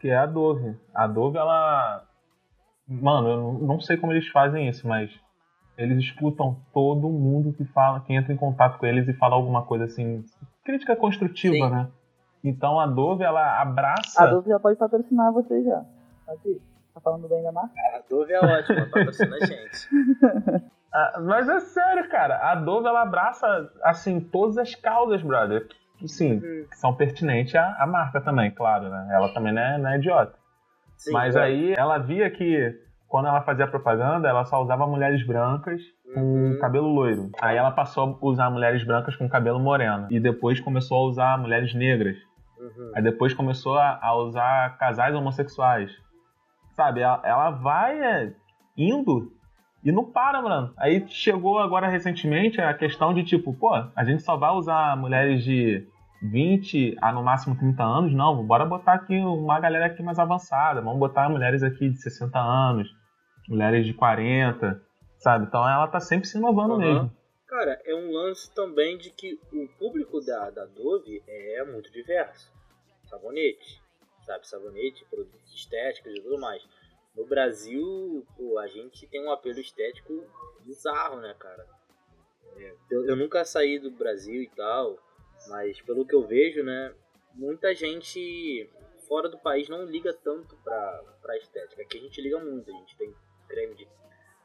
[0.00, 0.76] que é a Dove.
[0.92, 2.06] A Dove, ela.
[2.86, 5.10] Mano, eu não sei como eles fazem isso, mas
[5.78, 9.64] eles escutam todo mundo que fala, que entra em contato com eles e fala alguma
[9.64, 10.24] coisa assim,
[10.64, 11.70] crítica construtiva, Sim.
[11.70, 11.88] né?
[12.44, 14.24] Então a Dove, ela abraça.
[14.24, 15.84] A Dove já pode patrocinar você já.
[16.28, 16.60] Aqui.
[16.94, 17.72] Tá falando bem da marca?
[17.94, 19.88] A Dove é ótima, patrocina a gente.
[20.92, 22.50] ah, mas é sério, cara.
[22.50, 25.68] A Dove, ela abraça, assim, todas as causas, brother.
[26.06, 26.66] Sim, uhum.
[26.68, 29.08] que são pertinentes à, à, marca também, claro, né?
[29.12, 30.36] Ela também não é, não é idiota.
[30.96, 31.42] Sim, mas é.
[31.42, 35.80] aí ela via que quando ela fazia propaganda, ela só usava mulheres brancas
[36.14, 37.30] com cabelo loiro.
[37.40, 40.08] Aí ela passou a usar mulheres brancas com cabelo moreno.
[40.10, 42.16] E depois começou a usar mulheres negras.
[42.58, 42.92] Uhum.
[42.94, 45.90] Aí depois começou a, a usar casais homossexuais.
[46.72, 48.32] Sabe, ela, ela vai é,
[48.76, 49.32] indo
[49.84, 50.72] e não para, mano.
[50.78, 55.42] Aí chegou agora recentemente a questão de tipo, pô, a gente só vai usar mulheres
[55.42, 55.86] de
[56.22, 58.14] 20 a no máximo 30 anos?
[58.14, 60.80] Não, bora botar aqui uma galera aqui mais avançada.
[60.80, 62.88] Vamos botar mulheres aqui de 60 anos,
[63.48, 64.80] mulheres de 40,
[65.22, 65.46] sabe?
[65.46, 66.80] Então ela tá sempre se inovando uhum.
[66.80, 67.16] mesmo.
[67.46, 72.52] Cara, é um lance também de que o público da, da Dove é muito diverso.
[73.08, 73.82] Sabonete,
[74.26, 74.48] sabe?
[74.48, 76.66] Sabonete, produtos estéticos e tudo mais.
[77.14, 80.24] No Brasil, pô, a gente tem um apelo estético
[80.60, 81.66] bizarro, né, cara?
[82.56, 84.98] É, eu, eu, nunca saí do Brasil e tal,
[85.48, 86.94] mas pelo que eu vejo, né,
[87.34, 88.68] muita gente
[89.06, 91.82] fora do país não liga tanto pra, pra estética.
[91.82, 93.14] Aqui a gente liga muito, a gente tem
[93.46, 93.86] creme de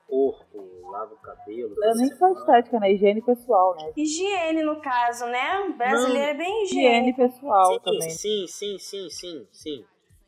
[0.07, 1.75] corpo, lava o cabelo.
[1.83, 2.93] Eu nem só estética, né?
[2.93, 3.91] Higiene pessoal, né?
[3.95, 5.59] Higiene, no caso, né?
[5.59, 7.11] O brasileiro é bem higiene.
[7.11, 8.09] Higiene pessoal sim, também.
[8.09, 9.85] Sim, sim, sim, sim, sim.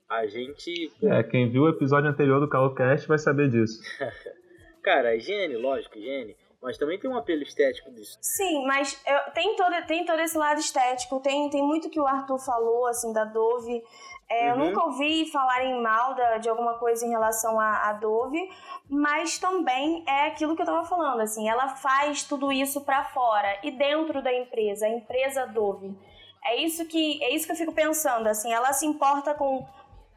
[0.09, 0.91] A gente.
[1.03, 3.79] É, quem viu o episódio anterior do Calocast vai saber disso.
[4.83, 6.35] Cara, higiene, lógico, higiene.
[6.61, 8.17] Mas também tem um apelo estético disso.
[8.21, 11.21] Sim, mas eu, tem, todo, tem todo esse lado estético.
[11.21, 13.81] Tem, tem muito que o Arthur falou, assim, da Dove.
[14.29, 14.49] É, uhum.
[14.49, 18.49] Eu nunca ouvi falarem mal da, de alguma coisa em relação à, Dove,
[18.87, 23.57] mas também é aquilo que eu tava falando, assim, ela faz tudo isso para fora
[23.63, 25.97] e dentro da empresa, a empresa Dove.
[26.45, 29.67] É isso que é isso que eu fico pensando, assim, ela se importa com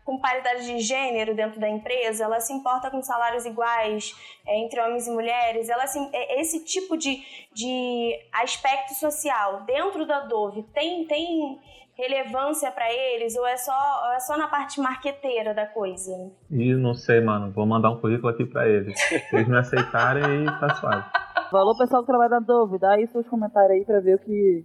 [0.05, 4.15] com paridade de gênero dentro da empresa, ela se importa com salários iguais
[4.47, 7.23] é, entre homens e mulheres, ela se, é, esse tipo de,
[7.53, 11.61] de aspecto social dentro da Dove tem, tem
[11.95, 13.73] relevância para eles ou é só,
[14.07, 16.11] ou é só na parte marqueteira da coisa?
[16.51, 17.53] E não sei, mano.
[17.53, 18.99] Vou mandar um currículo aqui para eles.
[19.01, 21.05] Se eles me aceitarem, aí tá suave.
[21.51, 24.65] Valor pessoal que trabalha na Dove, dá aí seus comentários aí para ver o que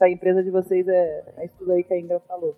[0.00, 2.56] a empresa de vocês é, é isso aí que a Ingra falou.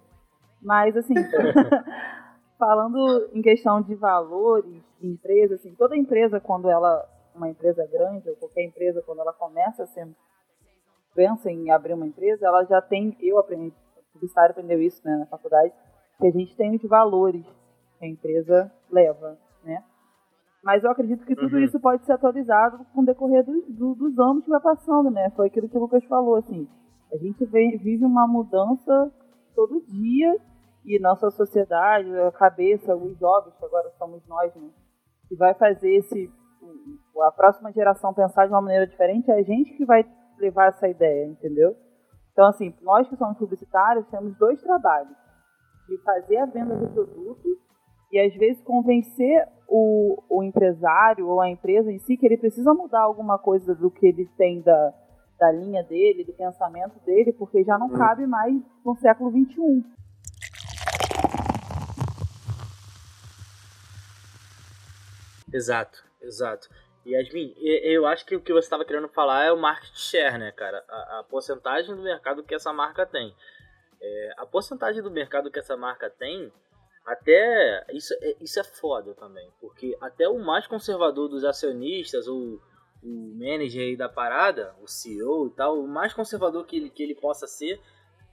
[0.67, 1.15] Mas, assim,
[2.59, 8.29] falando em questão de valores de empresa, assim, toda empresa, quando ela, uma empresa grande,
[8.29, 10.09] ou qualquer empresa, quando ela começa a ser,
[11.15, 15.17] pensa em abrir uma empresa, ela já tem, eu aprendi, o publicitário aprendeu isso né,
[15.19, 15.73] na faculdade,
[16.19, 17.47] que a gente tem os valores
[18.01, 19.85] que a empresa leva, né?
[20.65, 21.63] Mas eu acredito que tudo uhum.
[21.63, 25.31] isso pode ser atualizado com o decorrer do, do, dos anos que vai passando, né?
[25.31, 26.69] Foi aquilo que o Lucas falou, assim.
[27.13, 29.13] A gente vive uma mudança
[29.55, 30.37] todo dia
[30.87, 34.71] e nossa sociedade, a cabeça, os jovens, que agora somos nós, né,
[35.29, 36.31] que vai fazer esse
[37.23, 40.05] a próxima geração pensar de uma maneira diferente, é a gente que vai
[40.39, 41.75] levar essa ideia, entendeu?
[42.33, 45.17] Então, assim, nós que somos publicitários temos dois trabalhos:
[45.89, 47.49] de fazer a venda do produto
[48.13, 52.75] e, às vezes, convencer o, o empresário ou a empresa em si que ele precisa
[52.75, 54.95] mudar alguma coisa do que ele tem da,
[55.39, 57.95] da linha dele, do pensamento dele, porque já não hum.
[57.95, 59.85] cabe mais no século XXI.
[65.57, 66.69] Exato, exato.
[67.07, 70.53] Yasmin, eu acho que o que você estava querendo falar é o market share, né,
[70.53, 70.85] cara?
[70.87, 73.35] A, a porcentagem do mercado que essa marca tem.
[73.99, 76.53] É, a porcentagem do mercado que essa marca tem,
[77.07, 77.87] até.
[77.91, 79.51] Isso, é, isso é foda também.
[79.59, 82.61] Porque até o mais conservador dos acionistas, ou
[83.03, 87.03] o manager aí da parada, o CEO e tal, o mais conservador que ele, que
[87.03, 87.81] ele possa ser,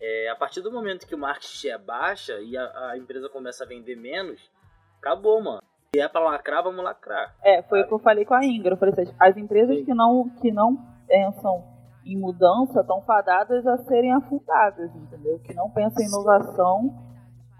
[0.02, 3.64] é, a partir do momento que o marketing é baixa e a, a empresa começa
[3.64, 4.52] a vender menos,
[4.98, 5.63] acabou, mano.
[5.96, 7.36] Se é pra lacrar, vamos lacrar.
[7.44, 8.74] É, foi o que eu falei com a Ingra.
[8.74, 10.76] Eu falei assim, as empresas que não, que não
[11.08, 11.64] pensam
[12.04, 15.40] em mudança estão fadadas a serem afundadas, entendeu?
[15.40, 16.94] Que não pensam em inovação,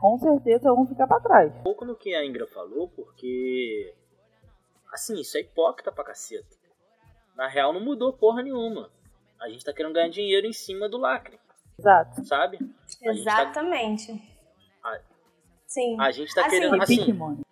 [0.02, 1.56] com certeza vão ficar para trás.
[1.60, 3.94] Um pouco no que a Ingra falou, porque.
[4.92, 6.56] Assim, isso é hipócrita pra caceta.
[7.36, 8.90] Na real, não mudou porra nenhuma.
[9.40, 11.40] A gente tá querendo ganhar dinheiro em cima do lacre.
[11.78, 12.24] Exato.
[12.26, 12.58] Sabe?
[12.58, 14.12] A gente tá- Exatamente.
[14.84, 15.00] a-
[15.68, 15.98] Sim.
[16.00, 16.82] A gente tá Assim, querendo.
[16.82, 17.43] Assim,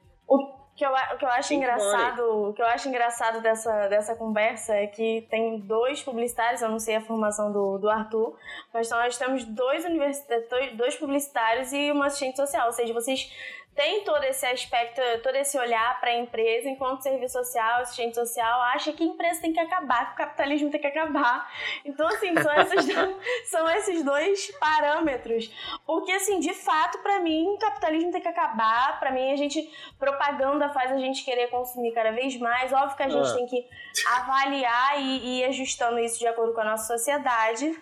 [0.81, 4.73] que eu, o que eu acho engraçado, o que eu acho engraçado dessa, dessa conversa
[4.75, 8.35] é que tem dois publicitários, eu não sei a formação do, do Arthur,
[8.73, 9.43] mas nós temos
[10.49, 13.31] dois- dois publicitários e uma assistente social, ou seja, vocês
[13.75, 18.61] têm todo esse aspecto, todo esse olhar para a empresa, enquanto serviço social, assistente social,
[18.63, 21.49] acha que a empresa tem que acabar, que o capitalismo tem que acabar.
[21.85, 22.85] Então, assim, são esses,
[23.49, 25.49] são esses dois parâmetros.
[25.85, 28.99] Porque, assim, de fato, para mim, o capitalismo tem que acabar.
[28.99, 32.73] Para mim, a gente, propaganda faz a gente querer consumir cada vez mais.
[32.73, 33.33] Óbvio que a gente Ah.
[33.35, 33.67] tem que
[34.07, 37.73] avaliar e, e ir ajustando isso de acordo com a nossa sociedade.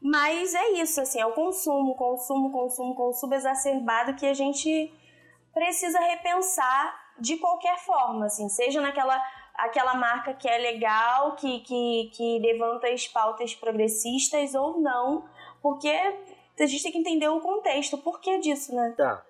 [0.00, 4.92] Mas é isso, assim, é o consumo, consumo, consumo, consumo exacerbado que a gente
[5.54, 9.18] precisa repensar de qualquer forma, assim, seja naquela
[9.54, 15.24] aquela marca que é legal, que, que, que levanta as pautas progressistas ou não,
[15.62, 15.88] porque
[16.58, 18.92] a gente tem que entender o contexto, o porquê disso, né?
[18.96, 19.22] Tá.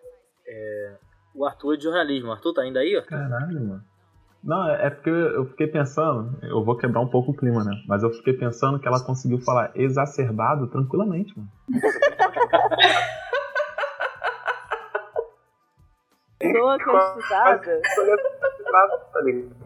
[0.47, 0.97] É,
[1.35, 2.33] o Arthur é de jornalismo.
[2.33, 2.97] Arthur, tá ainda aí?
[2.97, 3.11] Arthur?
[3.11, 3.85] Caralho, mano.
[4.43, 7.72] Não, é é porque eu fiquei pensando, eu vou quebrar um pouco o clima, né?
[7.89, 11.51] Mas eu fiquei pensando que ela conseguiu falar exacerbado tranquilamente, mano.
[16.53, 17.80] Pessoa que é estudada,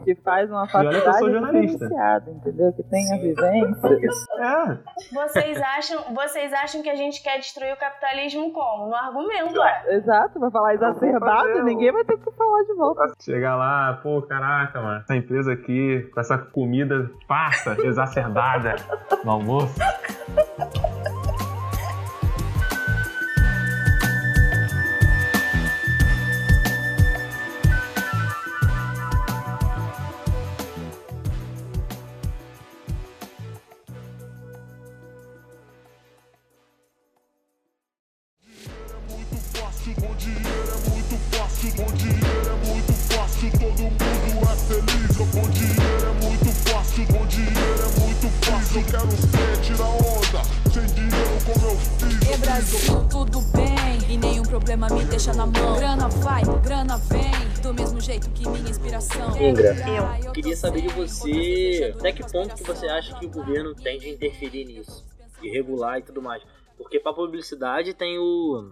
[0.04, 1.72] que faz uma que eu faculdade sou jornalista.
[1.78, 2.72] diferenciada, entendeu?
[2.72, 4.18] Que tem a vivência.
[4.38, 4.78] É.
[5.14, 8.88] Vocês acham, vocês acham que a gente quer destruir o capitalismo como?
[8.88, 9.94] No argumento, é.
[9.96, 13.12] Exato, vai falar exacerbado, ninguém vai ter que falar de volta.
[13.20, 15.00] Chegar lá, pô, caraca, mano.
[15.00, 18.76] Essa empresa aqui, com essa comida farta, exacerbada
[19.24, 19.74] no almoço.
[39.88, 43.98] Fácil, com dinheiro é muito fácil, com dinheiro é muito fácil, todo mundo
[44.42, 45.16] é feliz.
[45.16, 48.80] Com dinheiro é muito fácil, com dinheiro é muito fácil.
[48.80, 52.28] Eu quero ser, tirar onda, sem dinheiro como eu fiz.
[52.28, 55.76] E Brasil, tudo bem, e nenhum problema me deixa na mão.
[55.76, 59.36] Grana vai, grana vem, do mesmo jeito que minha inspiração.
[59.40, 59.76] Ingra,
[60.24, 63.98] eu queria saber de você até que ponto que você acha que o governo tem
[63.98, 65.04] de interferir nisso,
[65.40, 66.42] de regular e tudo mais.
[66.76, 68.70] Porque pra publicidade tem o.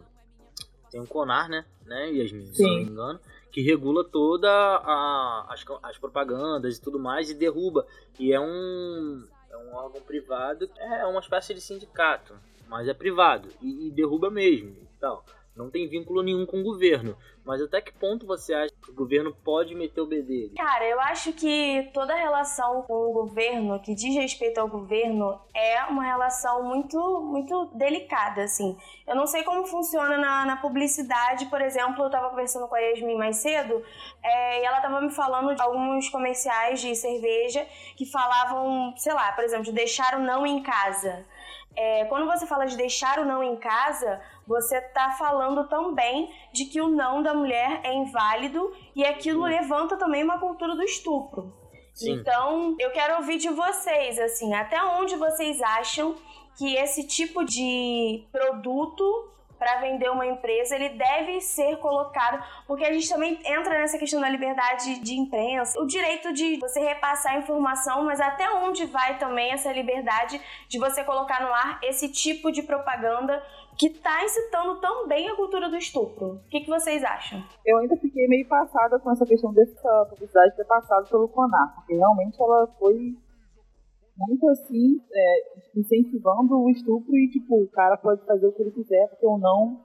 [0.97, 1.63] Tem o Conar, né?
[1.85, 3.21] né Yasmin, se não me engano,
[3.53, 7.87] que regula toda a, as, as propagandas e tudo mais e derruba.
[8.19, 9.23] E é um.
[9.51, 12.35] É um órgão privado, é uma espécie de sindicato,
[12.67, 15.23] mas é privado e, e derruba mesmo e tal.
[15.55, 17.17] Não tem vínculo nenhum com o governo.
[17.47, 20.53] Mas até que ponto você acha que o governo pode meter o bedelho?
[20.57, 25.85] Cara, eu acho que toda relação com o governo, que diz respeito ao governo, é
[25.85, 28.77] uma relação muito, muito delicada, assim.
[29.07, 32.81] Eu não sei como funciona na, na publicidade, por exemplo, eu tava conversando com a
[32.81, 33.81] Yasmin mais cedo,
[34.25, 37.65] é, e ela tava me falando de alguns comerciais de cerveja
[37.97, 41.25] que falavam, sei lá, por exemplo, de deixar o não em casa.
[41.77, 46.67] É, quando você fala de deixar o não em casa, você tá falando também de
[46.67, 51.53] que o não da mulher é inválido e aquilo levanta também uma cultura do estupro.
[51.93, 52.13] Sim.
[52.13, 56.15] Então, eu quero ouvir de vocês, assim, até onde vocês acham
[56.57, 62.93] que esse tipo de produto para vender uma empresa, ele deve ser colocado, porque a
[62.93, 67.39] gente também entra nessa questão da liberdade de imprensa, o direito de você repassar a
[67.39, 72.53] informação, mas até onde vai também essa liberdade de você colocar no ar esse tipo
[72.53, 73.43] de propaganda
[73.79, 76.37] que tá incitando também a cultura do estupro.
[76.37, 77.43] O que, que vocês acham?
[77.65, 81.95] Eu ainda fiquei meio passada com essa questão dessa publicidade ter passado pelo Conar, porque
[81.95, 83.15] realmente ela foi
[84.17, 88.71] muito assim, é, incentivando o estupro e tipo, o cara pode fazer o que ele
[88.71, 89.85] quiser, porque o não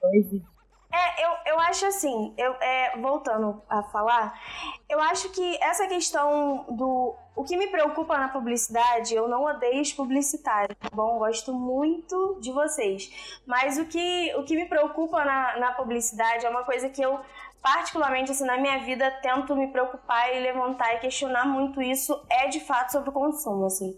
[0.00, 0.57] não existe.
[0.90, 4.40] É, eu, eu acho assim, eu, é, voltando a falar,
[4.88, 7.14] eu acho que essa questão do.
[7.36, 11.18] O que me preocupa na publicidade, eu não odeio os publicitários, tá bom?
[11.18, 13.40] Gosto muito de vocês.
[13.46, 17.20] Mas o que, o que me preocupa na, na publicidade é uma coisa que eu,
[17.62, 22.48] particularmente, assim, na minha vida, tento me preocupar e levantar e questionar muito isso, é
[22.48, 23.96] de fato sobre o consumo, assim.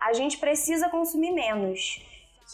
[0.00, 2.00] A gente precisa consumir menos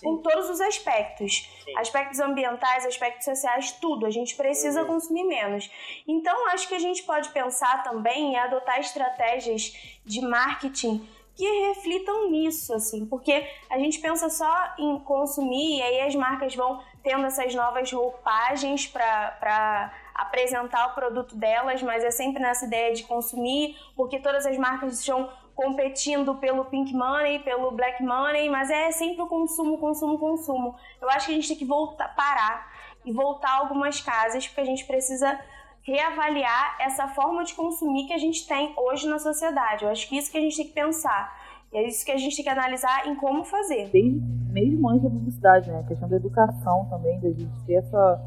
[0.02, 1.48] por todos os aspectos.
[1.64, 1.78] Sim.
[1.78, 4.06] Aspectos ambientais, aspectos sociais, tudo.
[4.06, 4.88] A gente precisa uhum.
[4.88, 5.70] consumir menos.
[6.06, 9.72] Então, acho que a gente pode pensar também em adotar estratégias
[10.04, 16.00] de marketing que reflitam nisso, assim, porque a gente pensa só em consumir e aí
[16.02, 22.40] as marcas vão tendo essas novas roupagens para apresentar o produto delas, mas é sempre
[22.40, 28.02] nessa ideia de consumir, porque todas as marcas estão competindo pelo pink money, pelo black
[28.02, 30.74] money, mas é sempre o consumo, consumo, consumo.
[31.00, 32.72] Eu acho que a gente tem que voltar, parar
[33.04, 35.38] e voltar algumas casas, porque a gente precisa
[35.82, 39.84] reavaliar essa forma de consumir que a gente tem hoje na sociedade.
[39.84, 41.44] Eu acho que isso que a gente tem que pensar.
[41.72, 43.90] E é isso que a gente tem que analisar em como fazer.
[43.90, 45.80] Desde, mesmo antes da publicidade, né?
[45.80, 48.20] A questão da educação também, da gente ter essa,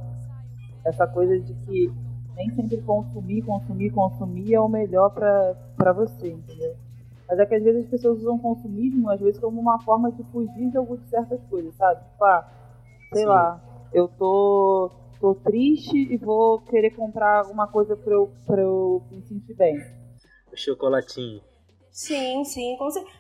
[0.86, 1.92] essa coisa de que
[2.36, 6.76] nem sempre consumir, consumir, consumir é o melhor para você, entendeu?
[7.28, 10.12] Mas é que às vezes as pessoas usam o consumismo, às vezes, como uma forma
[10.12, 12.02] de fugir de algumas certas coisas, sabe?
[12.10, 12.48] Tipo, ah,
[13.14, 13.28] sei Sim.
[13.28, 13.62] lá,
[13.92, 19.22] eu tô, tô triste e vou querer comprar alguma coisa pra eu, pra eu me
[19.24, 19.78] sentir bem.
[20.52, 21.42] O chocolatinho.
[21.92, 22.78] Sim, sim.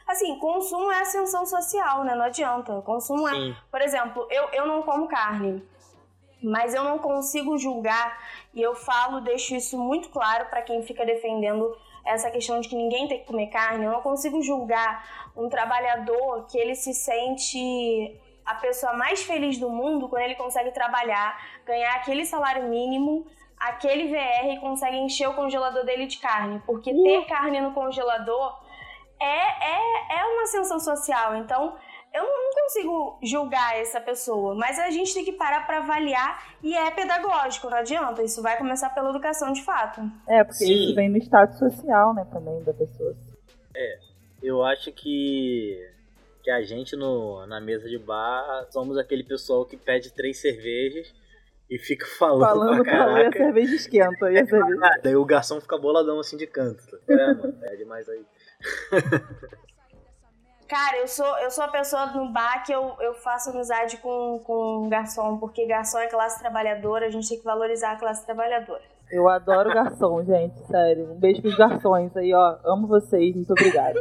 [0.08, 2.14] Assim, consumo é ascensão social, né?
[2.16, 2.80] Não adianta.
[2.84, 3.52] Consumo sim.
[3.52, 3.56] é.
[3.72, 5.64] Por exemplo, eu, eu não como carne.
[6.42, 8.16] Mas eu não consigo julgar,
[8.54, 11.76] e eu falo, deixo isso muito claro para quem fica defendendo
[12.08, 16.46] essa questão de que ninguém tem que comer carne, eu não consigo julgar um trabalhador
[16.48, 21.96] que ele se sente a pessoa mais feliz do mundo quando ele consegue trabalhar, ganhar
[21.96, 23.28] aquele salário mínimo,
[23.60, 26.62] aquele VR e consegue encher o congelador dele de carne.
[26.66, 28.58] Porque ter carne no congelador
[29.20, 31.36] é, é, é uma ascensão social.
[31.36, 31.76] Então,
[32.18, 36.76] eu não consigo julgar essa pessoa, mas a gente tem que parar para avaliar e
[36.76, 38.24] é pedagógico, não adianta.
[38.24, 40.02] Isso vai começar pela educação de fato.
[40.28, 40.74] É, porque Sim.
[40.74, 43.16] isso vem no status social, né, também da pessoa.
[43.76, 44.00] É,
[44.42, 45.94] eu acho que
[46.48, 51.14] que a gente no, na mesa de bar somos aquele pessoal que pede três cervejas
[51.70, 52.48] e fica falando.
[52.48, 54.32] Falando, falando e a cerveja esquenta.
[54.32, 55.00] E a cerveja...
[55.04, 56.82] Daí o garçom fica boladão assim de canto.
[57.10, 58.26] É, mano, pede mais aí.
[60.68, 64.40] Cara, eu sou, eu sou a pessoa no bar que eu, eu faço amizade com,
[64.44, 68.82] com garçom, porque garçom é classe trabalhadora, a gente tem que valorizar a classe trabalhadora.
[69.10, 71.14] Eu adoro garçom, gente, sério.
[71.14, 72.58] Um beijo pros garçons aí, ó.
[72.66, 73.98] Amo vocês, muito obrigada.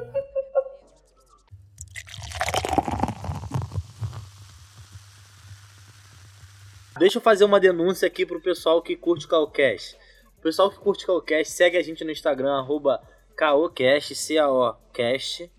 [6.98, 9.96] Deixa eu fazer uma denúncia aqui pro pessoal que curte Calcast.
[10.38, 13.00] O pessoal que curte Calcast, segue a gente no Instagram, arroba
[13.36, 15.54] Caocast, C-A-O-Cast.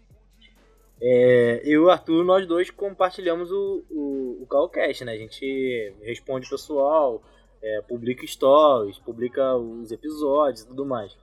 [1.01, 5.13] É, eu e o Arthur, nós dois compartilhamos o, o, o Calcast, né?
[5.13, 7.21] A gente responde o pessoal,
[7.61, 11.15] é, publica stories, publica os episódios e tudo mais.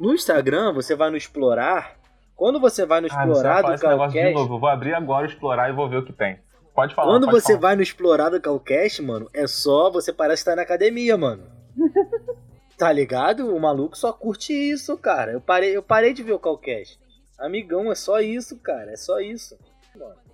[0.00, 2.00] No Instagram, você vai no explorar.
[2.34, 4.18] Quando você vai no ah, explorar ah, do Calcast.
[4.18, 4.54] De novo.
[4.54, 6.38] Eu vou abrir agora o explorar e vou ver o que tem.
[6.74, 7.12] Pode falar.
[7.12, 7.60] Quando pode você falar.
[7.60, 9.90] vai no explorar do Calcast, mano, é só.
[9.90, 11.44] Você parece estar na academia, mano.
[12.78, 13.54] tá ligado?
[13.54, 15.32] O maluco só curte isso, cara.
[15.32, 16.98] Eu parei, eu parei de ver o Calcast.
[17.42, 18.92] Amigão, é só isso, cara.
[18.92, 19.58] É só isso.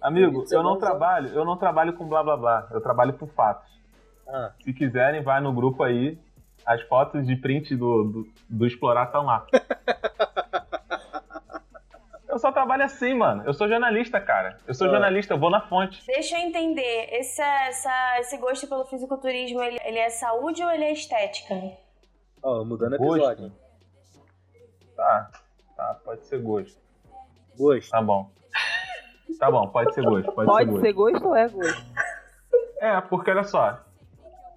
[0.01, 2.69] Amigo, eu não trabalho, eu não trabalho com blá blá blá.
[2.71, 3.67] Eu trabalho com fatos.
[4.29, 4.53] Ah.
[4.63, 6.19] Se quiserem, vai no grupo aí.
[6.67, 9.47] As fotos de print do, do, do Explorar estão lá.
[12.29, 13.43] eu só trabalho assim, mano.
[13.47, 14.59] Eu sou jornalista, cara.
[14.67, 14.91] Eu sou ah.
[14.91, 16.05] jornalista, eu vou na fonte.
[16.07, 17.09] Deixa eu entender.
[17.13, 21.55] Esse, essa, esse gosto pelo fisiculturismo, ele, ele é saúde ou ele é estética?
[22.43, 23.51] Ó, oh, mudando o episódio.
[24.95, 25.31] Tá,
[25.75, 26.88] tá, pode ser gosto.
[27.59, 27.91] Gosto.
[27.91, 28.31] Tá bom.
[29.39, 30.33] Tá bom, pode ser gosto.
[30.33, 31.27] Pode, pode ser, ser gosto.
[31.27, 31.87] ou é gosto?
[32.81, 33.81] É, porque olha só.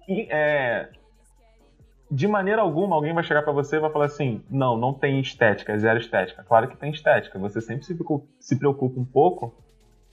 [0.08, 0.88] É,
[2.10, 5.20] de maneira alguma, alguém vai chegar para você e vai falar assim: não, não tem
[5.20, 6.44] estética, é zero estética.
[6.44, 7.38] Claro que tem estética.
[7.38, 7.96] Você sempre se,
[8.38, 9.54] se preocupa um pouco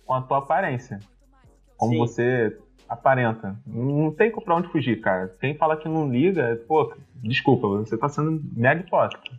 [0.05, 0.99] com a tua aparência.
[1.77, 1.99] Como Sim.
[1.99, 3.59] você aparenta.
[3.67, 5.35] Não tem pra onde fugir, cara.
[5.39, 9.35] Quem fala que não liga, pô, desculpa, você tá sendo mega hipócrita.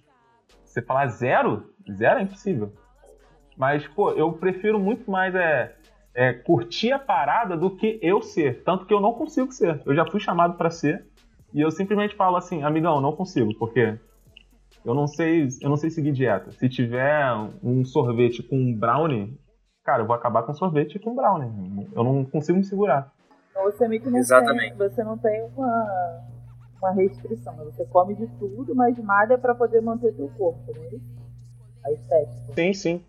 [0.64, 2.72] Você falar zero, zero é impossível.
[3.60, 5.76] Mas, pô, eu prefiro muito mais é,
[6.14, 8.62] é, curtir a parada do que eu ser.
[8.64, 9.82] Tanto que eu não consigo ser.
[9.84, 11.04] Eu já fui chamado para ser.
[11.52, 13.98] E eu simplesmente falo assim, amigão, não consigo, porque
[14.82, 16.52] eu não sei, eu não sei seguir dieta.
[16.52, 17.22] Se tiver
[17.62, 19.38] um sorvete com brownie,
[19.84, 21.86] cara, eu vou acabar com sorvete com brownie.
[21.94, 23.12] Eu não consigo me segurar.
[23.50, 24.70] Então você meio que não Exatamente.
[24.70, 26.20] tem, você não tem uma
[26.80, 27.54] uma restrição.
[27.56, 27.64] né?
[27.66, 31.20] Você come de tudo, mas malha pra poder manter teu corpo, é isso?
[31.84, 32.54] A estética.
[32.54, 33.04] Sim, sim.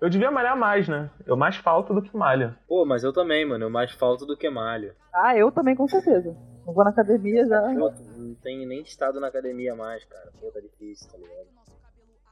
[0.00, 1.10] Eu devia malhar mais, né?
[1.26, 2.54] Eu mais falto do que malho.
[2.68, 3.64] Pô, mas eu também, mano.
[3.64, 4.94] Eu mais falto do que malho.
[5.12, 6.36] Ah, eu também, com certeza.
[6.64, 7.60] Não vou na academia já.
[7.62, 10.30] Pô, não tem nem estado na academia mais, cara.
[10.40, 11.48] Pô, tá difícil, tá ligado?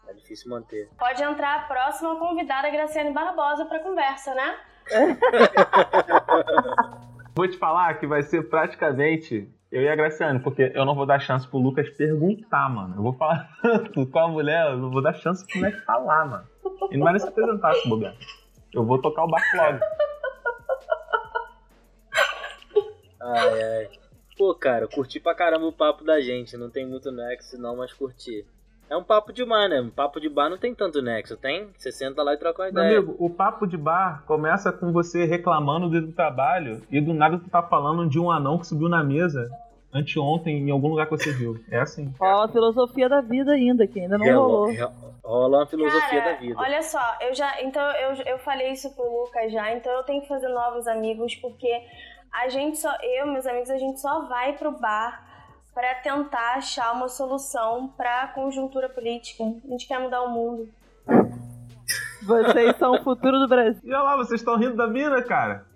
[0.06, 0.88] Tá difícil manter.
[0.96, 4.54] Pode entrar a próxima convidada, Graciane Barbosa, pra conversa, né?
[7.34, 11.04] Vou te falar que vai ser praticamente eu e a Graciane, porque eu não vou
[11.04, 12.94] dar chance pro Lucas perguntar, mano.
[12.96, 16.24] Eu vou falar tanto com a mulher, eu não vou dar chance pro moleque falar,
[16.24, 16.44] mano.
[16.90, 18.14] E não vai nem se apresentar se bobear.
[18.72, 19.78] Eu vou tocar o barco logo.
[23.20, 23.88] Ai, ai.
[24.36, 26.56] Pô, cara, curti pra caramba o papo da gente.
[26.56, 28.44] Não tem muito nexo, não, mas curti.
[28.88, 29.80] É um papo de bar, né?
[29.80, 31.70] Um papo de bar não tem tanto nexo, tem?
[31.76, 32.98] Você senta lá e troca uma Meu ideia.
[32.98, 37.50] amigo, o papo de bar começa com você reclamando do trabalho e do nada tu
[37.50, 39.50] tá falando de um anão que subiu na mesa
[39.97, 41.59] anteontem em algum lugar que você viu.
[41.70, 42.12] É assim.
[42.20, 44.68] Ó, a filosofia da vida ainda, que ainda não rolou.
[45.24, 46.55] Rola uma filosofia Cara, da vida.
[46.57, 47.61] Olha só, eu já.
[47.62, 51.34] Então, eu, eu falei isso pro Lucas já, então eu tenho que fazer novos amigos,
[51.34, 51.68] porque
[52.32, 52.94] a gente só.
[53.03, 55.26] Eu, meus amigos, a gente só vai pro bar
[55.74, 59.42] pra tentar achar uma solução pra conjuntura política.
[59.42, 60.68] A gente quer mudar o mundo.
[62.22, 63.80] Vocês são o futuro do Brasil.
[63.84, 65.66] E olha lá, vocês estão rindo da mina, cara.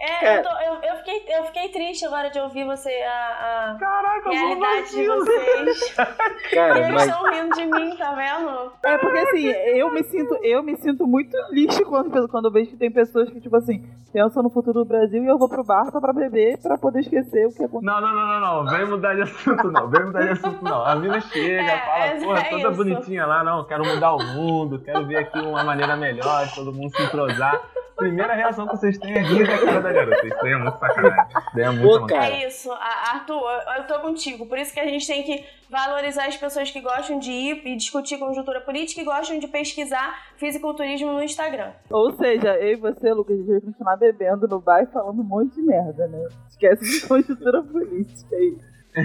[0.00, 0.38] É, É.
[0.38, 4.30] Eu, tô- eu, eu fiquei, eu fiquei triste agora de ouvir você, a, a Caraca,
[4.30, 5.94] realidade de vocês.
[6.54, 8.72] Cara, e eles mas- estão rindo de mim, tá vendo?
[8.82, 12.70] É porque assim, eu me sinto, eu me sinto muito lixo quando, quando eu vejo
[12.70, 15.62] que tem pessoas que, tipo assim, pensam no futuro do Brasil e eu vou pro
[15.62, 17.82] bar só pra beber pra poder esquecer o que aconteceu.
[17.82, 18.70] Não, não, não, não, não.
[18.72, 19.86] Vem mudar de assunto, não.
[19.88, 20.84] Vem mudar de assunto, não.
[20.84, 22.76] A mina chega, É, fala, é- porra, é toda isso.
[22.76, 26.72] bonitinha lá, não, quero mudar o mundo, quero ver aqui uma maneira melhor, de todo
[26.72, 27.60] mundo se entrosar.
[28.00, 30.26] Primeira reação que vocês têm é rir da cara da garota.
[30.26, 31.26] Isso daí é muito sacanagem.
[31.28, 32.42] Isso daí é muito sacanagem.
[32.42, 34.46] É isso, Arthur, eu, eu tô contigo.
[34.46, 37.76] Por isso que a gente tem que valorizar as pessoas que gostam de ir e
[37.76, 41.72] discutir conjuntura política e gostam de pesquisar fisiculturismo no Instagram.
[41.90, 45.20] Ou seja, eu e você, Lucas, a gente vai continuar bebendo no bar e falando
[45.20, 46.28] um monte de merda, né?
[46.48, 48.56] Esquece de conjuntura política aí.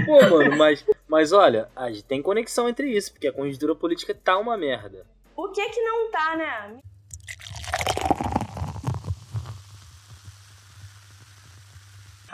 [0.06, 4.16] Pô, mano, mas, mas olha, a gente tem conexão entre isso, porque a conjuntura política
[4.16, 5.06] tá uma merda.
[5.36, 6.80] O que que não tá, né?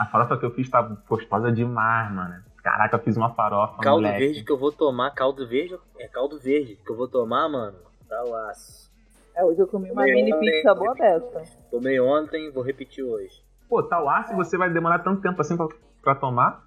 [0.02, 2.42] A farofa que eu fiz tá gostosa demais, mano.
[2.62, 4.18] Caraca, eu fiz uma farofa, Caldo moleque.
[4.18, 7.76] verde que eu vou tomar, caldo verde, é caldo verde que eu vou tomar, mano.
[8.08, 8.90] Tá laço.
[9.34, 11.42] É, hoje eu comi uma Tomei mini ontem, pizza boa dessa.
[11.70, 13.42] Tomei ontem, vou repetir hoje.
[13.68, 15.66] Pô, tal aço você vai demorar tanto tempo assim pra,
[16.02, 16.64] pra tomar?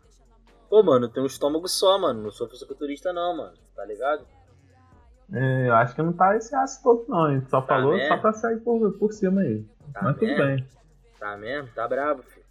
[0.70, 2.24] Pô, mano, eu tenho um estômago só, mano.
[2.24, 3.54] Não sou fisiculturista não, mano.
[3.76, 4.26] Tá ligado?
[5.32, 7.26] É, eu acho que não tá esse aço todo, não.
[7.26, 8.08] A gente só Tá falou mesmo?
[8.08, 9.64] só pra sair por, por cima aí.
[9.94, 10.44] Tá Mas tudo mesmo?
[10.46, 10.68] bem.
[11.20, 11.70] Tá mesmo?
[11.76, 12.45] Tá bravo, filho.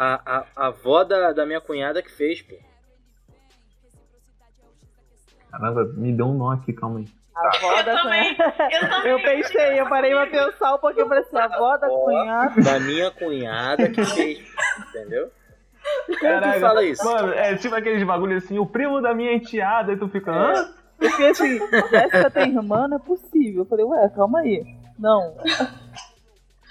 [0.00, 2.54] A, a, a avó da, da minha cunhada que fez, pô.
[5.50, 7.06] Caramba, me deu um nó aqui, calma aí.
[7.34, 9.08] A avó da cunhada.
[9.08, 12.62] Eu pensei, eu parei pra pensar um pouquinho pra assim, a avó da cunhada.
[12.62, 14.38] Da minha cunhada que fez,
[14.88, 15.32] entendeu?
[16.06, 17.04] Como Caraca, que fala isso?
[17.04, 20.74] Mano, é tipo aqueles bagulho assim, o primo da minha enteada, e tu fica, hã?
[20.96, 21.58] Porque assim,
[21.90, 23.62] Jéssica tem irmã, não é possível.
[23.62, 24.64] Eu falei, ué, calma aí.
[24.96, 25.34] Não.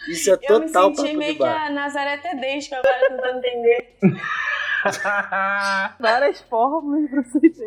[0.10, 1.66] Isso é Eu me total senti papo meio de que bar.
[1.66, 3.98] a Nazaré Tedesco agora tentando entender.
[6.00, 7.66] Várias formas pra você entender.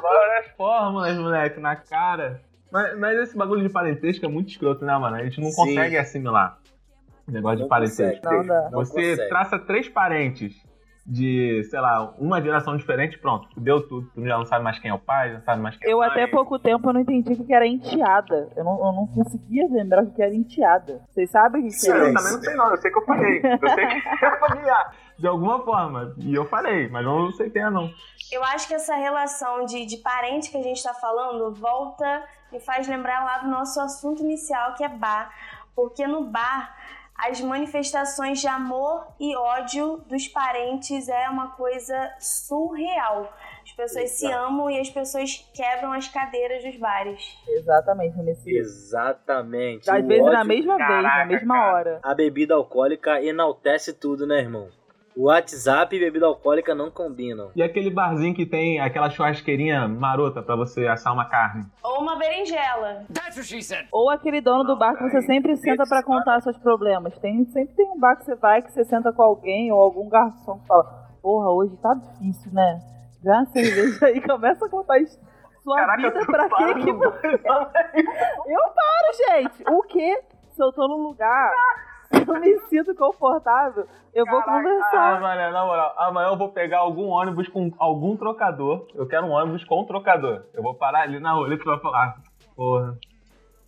[0.00, 2.40] Várias fórmulas, moleque, na cara.
[2.70, 5.16] Mas, mas esse bagulho de parentesco é muito escroto, né, mano?
[5.16, 5.56] A gente não Sim.
[5.56, 6.58] consegue assimilar
[7.28, 8.22] o negócio de Não parentesco.
[8.22, 8.36] consegue.
[8.38, 8.62] Não dá.
[8.70, 9.28] Não Você consegue.
[9.28, 10.56] traça três parentes
[11.04, 14.08] de, sei lá, uma geração diferente, pronto, deu tudo.
[14.14, 16.00] Tu já não sabe mais quem é o pai, não sabe mais quem é Eu
[16.00, 16.12] a mãe.
[16.12, 18.48] até pouco tempo eu não entendi o que era enteada.
[18.56, 21.02] Eu não, eu não conseguia lembrar o que era enteada.
[21.10, 21.90] Vocês sabem o que, que é?
[21.90, 23.38] eu também não sei não, eu sei que eu falei.
[23.38, 26.14] Eu sei que é familiar, de alguma forma.
[26.18, 27.90] E eu falei, mas eu não sei quem é não.
[28.30, 32.22] Eu acho que essa relação de, de parente que a gente tá falando volta
[32.52, 35.30] e faz lembrar lá do nosso assunto inicial, que é bar.
[35.74, 36.76] Porque no bar,
[37.28, 43.32] as manifestações de amor e ódio dos parentes é uma coisa surreal.
[43.62, 44.44] As pessoas se Exato.
[44.44, 47.22] amam e as pessoas quebram as cadeiras dos bares.
[47.46, 48.50] Exatamente, nesse.
[48.56, 49.88] Exatamente.
[49.90, 51.72] Às vezes na ódio- mesma vez, na Caraca, mesma cara.
[51.76, 52.00] hora.
[52.02, 54.68] A bebida alcoólica enaltece tudo, né, irmão?
[55.14, 57.50] O WhatsApp e bebida alcoólica não combinam.
[57.54, 61.66] E aquele barzinho que tem aquela churrasqueirinha marota pra você assar uma carne.
[61.82, 63.04] Ou uma berinjela.
[63.92, 67.18] Ou aquele dono do bar que você sempre senta pra contar seus problemas.
[67.18, 70.08] Tem, sempre tem um bar que você vai que você senta com alguém ou algum
[70.08, 70.84] garçom que fala:
[71.20, 72.80] Porra, hoje tá difícil, né?
[73.22, 75.20] Já uma cerveja aí começa a contar isso.
[75.62, 77.28] Sua Caraca, vida pra para quê que você.
[78.48, 79.62] Eu paro, gente!
[79.70, 80.22] O quê?
[80.50, 81.50] Se eu tô num lugar
[82.28, 85.20] eu me sinto confortável, eu vou Ah, conversar.
[85.20, 88.86] mané, na moral, amanhã eu vou pegar algum ônibus com algum trocador.
[88.94, 90.44] Eu quero um ônibus com trocador.
[90.52, 92.20] Eu vou parar ali na roleta e vai falar,
[92.54, 92.98] porra,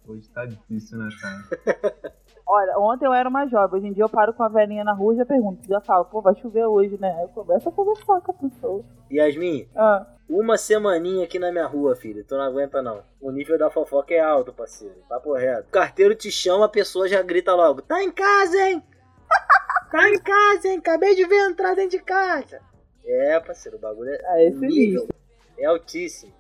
[0.07, 2.15] hoje tá difícil, né, cara?
[2.47, 4.93] Olha, ontem eu era uma jovem, hoje em dia eu paro com a velhinha na
[4.93, 7.11] rua e já pergunto, já falo, pô, vai chover hoje, né?
[7.17, 8.85] Aí eu começo a conversar com a pessoa.
[9.11, 10.07] Yasmin, Ah.
[10.29, 12.23] uma semaninha aqui na minha rua, filho.
[12.23, 13.03] Tu não aguenta, não.
[13.21, 14.95] O nível da fofoca é alto, parceiro.
[15.09, 15.69] Papo reto.
[15.69, 18.83] O carteiro te chama, a pessoa já grita logo: Tá em casa, hein?
[19.91, 20.79] Tá em casa, hein?
[20.79, 22.61] Acabei de ver entrar dentro de casa.
[23.07, 24.51] É, parceiro, o bagulho é.
[24.51, 25.07] O nível
[25.57, 26.33] é altíssimo.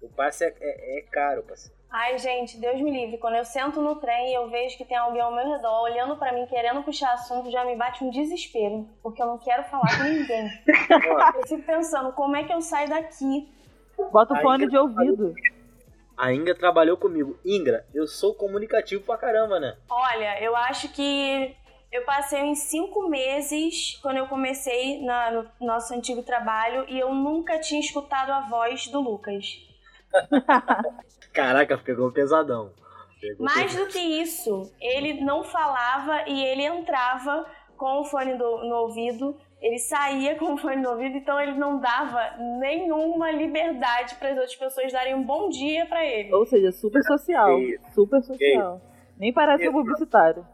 [0.00, 1.78] O passe é, é- é caro, parceiro.
[1.92, 3.18] Ai, gente, Deus me livre.
[3.18, 6.16] Quando eu sento no trem e eu vejo que tem alguém ao meu redor olhando
[6.16, 8.88] pra mim, querendo puxar assunto, já me bate um desespero.
[9.02, 10.48] Porque eu não quero falar com ninguém.
[11.36, 13.48] eu fico pensando, como é que eu saio daqui?
[14.12, 15.34] Bota o fone de ouvido.
[16.16, 17.38] A Ingra trabalhou comigo.
[17.44, 19.76] Ingra, eu sou comunicativo pra caramba, né?
[19.90, 21.56] Olha, eu acho que
[21.90, 27.12] eu passei uns cinco meses quando eu comecei na- no nosso antigo trabalho e eu
[27.12, 29.66] nunca tinha escutado a voz do Lucas.
[31.32, 32.70] Caraca, pegou pesadão.
[33.20, 33.84] Pegou Mais pesado.
[33.86, 37.46] do que isso, ele não falava e ele entrava
[37.76, 41.52] com o fone do- no ouvido, ele saía com o fone no ouvido, então ele
[41.52, 46.32] não dava nenhuma liberdade para as outras pessoas darem um bom dia para ele.
[46.34, 47.58] Ou seja, super social.
[47.94, 48.80] Super social.
[49.18, 50.46] Nem parece um publicitário.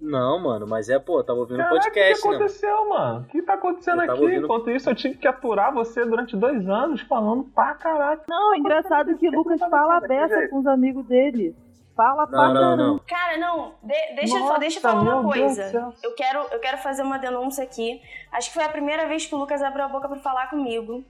[0.00, 2.34] Não, mano, mas é, pô, tava ouvindo Caraca, podcast, o que né?
[2.36, 3.20] aconteceu, mano?
[3.20, 4.22] O que tá acontecendo Eu aqui?
[4.22, 8.24] ouvindo- Enquanto isso, eu tive que aturar você durante dois anos falando pra caraca.
[8.28, 11.54] Não, é engraçado que o Lucas fala a beça com os amigos dele.
[11.94, 12.76] Fala pra Não, não, caramba.
[12.86, 12.98] não.
[13.06, 15.92] Cara, não, de- deixa, eu Nossa, fa- deixa eu falar uma coisa.
[16.02, 18.00] Eu quero, eu quero fazer uma denúncia aqui.
[18.32, 21.04] Acho que foi a primeira vez que o Lucas abriu a boca pra falar comigo.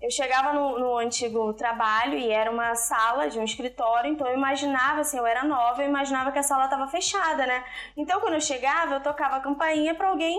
[0.00, 4.34] Eu chegava no, no antigo trabalho e era uma sala de um escritório, então eu
[4.34, 7.62] imaginava, assim, eu era nova, eu imaginava que a sala estava fechada, né?
[7.96, 10.38] Então quando eu chegava, eu tocava a campainha pra alguém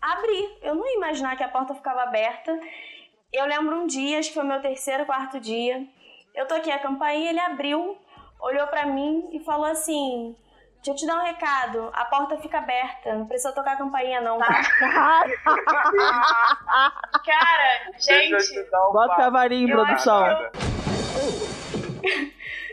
[0.00, 0.58] abrir.
[0.62, 2.58] Eu não ia imaginar que a porta ficava aberta.
[3.32, 5.86] Eu lembro um dia, acho que foi meu terceiro, quarto dia,
[6.34, 7.96] eu toquei a campainha, ele abriu,
[8.40, 10.36] olhou pra mim e falou assim:
[10.82, 14.20] Deixa eu te dar um recado, a porta fica aberta, não precisa tocar a campainha,
[14.20, 14.46] não, tá?
[17.24, 18.64] Cara, gente.
[18.70, 20.24] Bota o cavalinho, eu produção.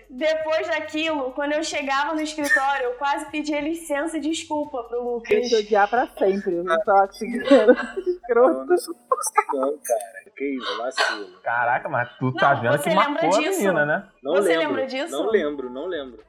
[0.09, 5.03] Depois daquilo, quando eu chegava no escritório, eu quase pedia licença e desculpa pro Eu
[5.03, 5.49] Lucas.
[5.49, 6.55] te odiar pra sempre.
[6.63, 7.73] Eu que era
[8.07, 8.65] escroto.
[9.53, 10.25] Não, cara.
[10.37, 11.41] Que isso, vacilo.
[11.41, 13.59] Caraca, mas tu tá Não, vendo você que lembra marcou a disso?
[13.59, 14.07] menina, né?
[14.23, 14.67] Não Você lembro.
[14.67, 15.11] lembra disso?
[15.11, 16.23] Não lembro, não lembro.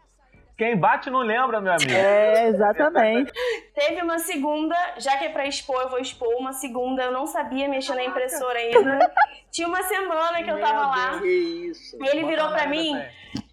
[0.57, 1.93] Quem bate não lembra, meu amigo.
[1.93, 3.31] É, exatamente.
[3.75, 6.35] Teve uma segunda, já que é pra expor, eu vou expor.
[6.39, 9.13] Uma segunda, eu não sabia mexer na impressora ainda.
[9.51, 11.19] Tinha uma semana que eu tava lá.
[11.21, 11.97] Que isso.
[12.03, 12.99] E ele virou Bota pra lá, mim,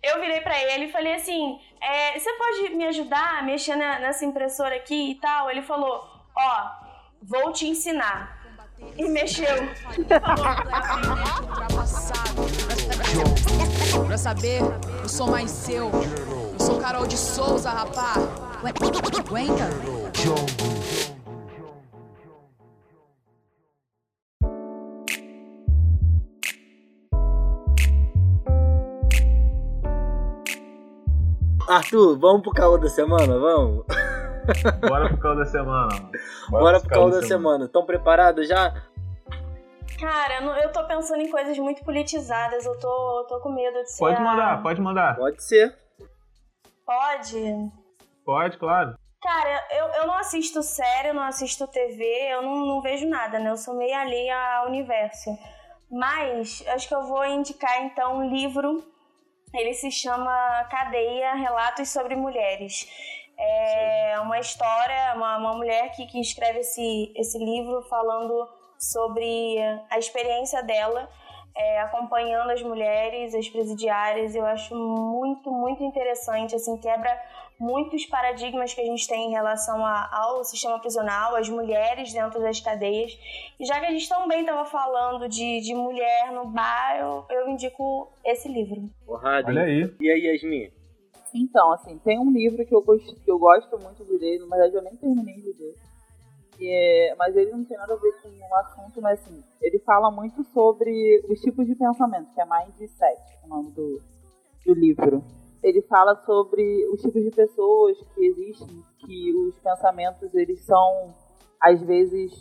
[0.01, 3.99] eu virei pra ele e falei assim: é, você pode me ajudar a mexer na-
[3.99, 5.51] nessa impressora aqui e tal?
[5.51, 6.69] Ele falou: ó,
[7.21, 8.41] vou te ensinar.
[8.97, 9.47] E mexeu.
[14.07, 14.59] Pra saber,
[15.01, 15.89] eu sou mais seu.
[16.63, 18.13] Eu sou Carol de Souza, rapá.
[19.19, 19.69] Aguenta?
[31.67, 33.37] Arthur, vamos pro caô da semana?
[33.37, 33.85] Vamos?
[34.87, 35.87] Bora pro caldo da semana.
[35.93, 36.09] mano.
[36.49, 37.67] Bora pro caô da semana.
[37.67, 38.73] Tão preparados já?
[39.99, 42.65] Cara, eu tô pensando em coisas muito politizadas.
[42.65, 43.99] Eu tô, tô com medo de ser.
[43.99, 45.15] Pode a- mandar, pode mandar.
[45.17, 45.82] Pode ser.
[46.85, 47.71] Pode?
[48.25, 48.95] Pode, claro.
[49.21, 53.39] Cara, eu, eu não assisto série, eu não assisto TV, eu não, não vejo nada,
[53.39, 53.49] né?
[53.49, 55.29] Eu sou meio alheia ao universo.
[55.89, 58.83] Mas acho que eu vou indicar então um livro.
[59.53, 62.85] Ele se chama Cadeia Relatos sobre Mulheres.
[63.37, 69.57] É uma história, uma, uma mulher que, que escreve esse, esse livro falando sobre
[69.89, 71.09] a experiência dela,
[71.55, 74.35] é, acompanhando as mulheres, as presidiárias.
[74.35, 77.15] Eu acho muito, muito interessante, assim, quebra
[77.59, 82.41] muitos paradigmas que a gente tem em relação a- ao sistema prisional, as mulheres dentro
[82.41, 83.11] das cadeias.
[83.59, 87.49] E já que a gente também estava falando de, de mulher no bar, eu, eu
[87.49, 88.89] indico esse livro.
[89.05, 89.93] Porrada, Olha aí.
[89.99, 90.71] E aí, Yasmin?
[91.33, 94.45] Então, assim, tem um livro que eu, gosto, que eu gosto muito de ler, na
[94.55, 95.75] verdade eu nem terminei de ler.
[96.65, 100.11] É- mas ele não tem nada a ver com o assunto, mas assim, ele fala
[100.11, 103.99] muito sobre os tipos de pensamento, que é Mindset, o nome do,
[104.65, 105.23] do livro.
[105.61, 111.13] Ele fala sobre os tipos de pessoas que existem, que os pensamentos, eles são,
[111.59, 112.31] às vezes,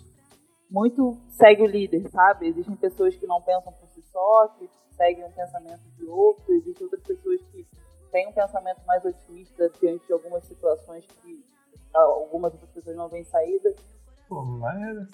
[0.68, 2.48] muito segue o líder, sabe?
[2.48, 6.84] Existem pessoas que não pensam por si só, que seguem um pensamento de outro, existem
[6.84, 7.66] outras pessoas que
[8.10, 11.44] têm um pensamento mais otimista diante de algumas situações que
[11.94, 13.74] algumas outras pessoas não veem saída.
[14.32, 15.08] Pô, mas...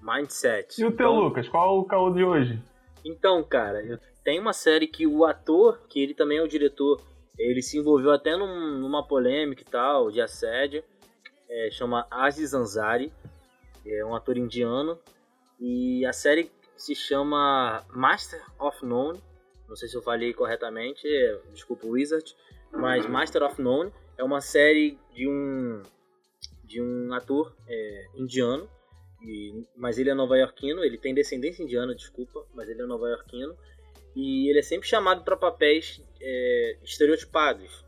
[0.00, 0.80] Mindset.
[0.80, 1.46] E o teu, Então- Lucas?
[1.46, 2.58] Qual o caô de hoje?
[3.04, 7.02] Então, cara, tem uma série que o ator, que ele também é o diretor,
[7.38, 10.82] ele se envolveu até num- numa polêmica e tal, de assédio,
[11.50, 13.12] é, chama Aziz Ansari,
[13.86, 14.98] é um ator indiano,
[15.60, 19.20] e a série se chama Master of None,
[19.68, 22.34] não sei se eu falei corretamente, é, desculpa o Wizard,
[22.72, 25.82] mas Master of None é uma série de um
[26.68, 28.68] de um ator é, indiano,
[29.22, 33.56] e- mas ele é nova-iorquino, ele tem descendência indiana, desculpa, mas ele é nova-iorquino,
[34.14, 37.84] e ele é sempre chamado para papéis é, estereotipados,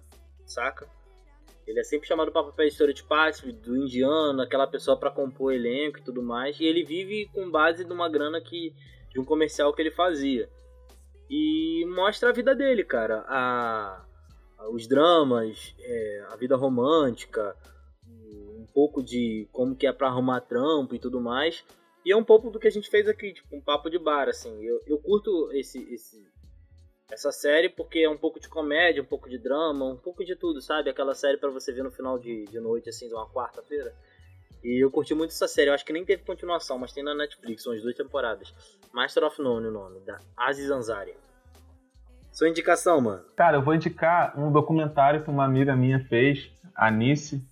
[0.47, 0.89] saca?
[1.67, 6.03] Ele é sempre chamado para papéis estereotipados do indiano, aquela pessoa para compor elenco e
[6.03, 8.75] tudo mais, e ele vive com base de uma grana que
[9.13, 10.49] de um comercial que ele fazia.
[11.29, 14.05] E mostra a vida dele, cara, a,
[14.59, 17.55] a- os dramas, é, a vida romântica,
[18.71, 21.65] pouco de como que é pra arrumar trampo e tudo mais.
[22.05, 24.29] E é um pouco do que a gente fez aqui, tipo, um papo de bar,
[24.29, 24.63] assim.
[24.65, 26.27] Eu, eu curto esse, esse,
[27.11, 30.35] essa série porque é um pouco de comédia, um pouco de drama, um pouco de
[30.35, 30.89] tudo, sabe?
[30.89, 33.95] Aquela série pra você ver no final de, de noite, assim, de uma quarta-feira.
[34.63, 35.71] E eu curti muito essa série.
[35.71, 38.55] Eu acho que nem teve continuação, mas tem na Netflix, são as duas temporadas.
[38.93, 41.15] Master of None, o nome, da Aziz Ansari.
[42.33, 43.25] Sua indicação, mano.
[43.37, 47.45] Cara, eu vou indicar um documentário que uma amiga minha fez, a Nice.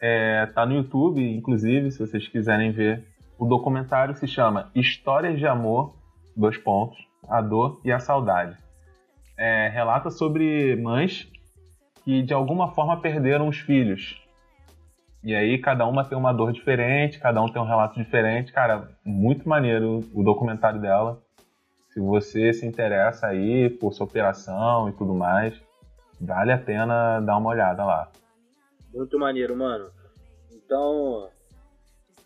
[0.00, 3.04] É, tá no YouTube, inclusive, se vocês quiserem ver.
[3.38, 5.94] O documentário se chama Histórias de Amor,
[6.36, 6.98] dois pontos,
[7.28, 8.56] a dor e a saudade.
[9.36, 11.30] É, relata sobre mães
[12.04, 14.22] que de alguma forma perderam os filhos.
[15.24, 18.52] E aí cada uma tem uma dor diferente, cada um tem um relato diferente.
[18.52, 21.20] Cara, muito maneiro o documentário dela.
[21.88, 25.60] Se você se interessa aí por sua operação e tudo mais,
[26.20, 28.08] vale a pena dar uma olhada lá.
[28.96, 29.90] Muito maneiro, mano.
[30.50, 31.30] Então,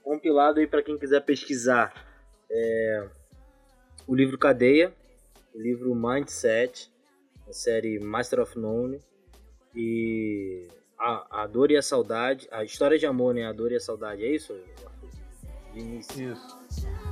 [0.05, 1.93] compilado aí pra quem quiser pesquisar
[2.49, 3.09] é,
[4.07, 4.95] o livro Cadeia,
[5.53, 6.89] o livro Mindset,
[7.49, 9.01] a série Master of None
[9.75, 13.47] e a, a Dor e a Saudade, a história de amor, né?
[13.47, 14.57] A Dor e a Saudade, é isso?
[15.75, 16.33] Início.
[16.33, 17.10] Isso.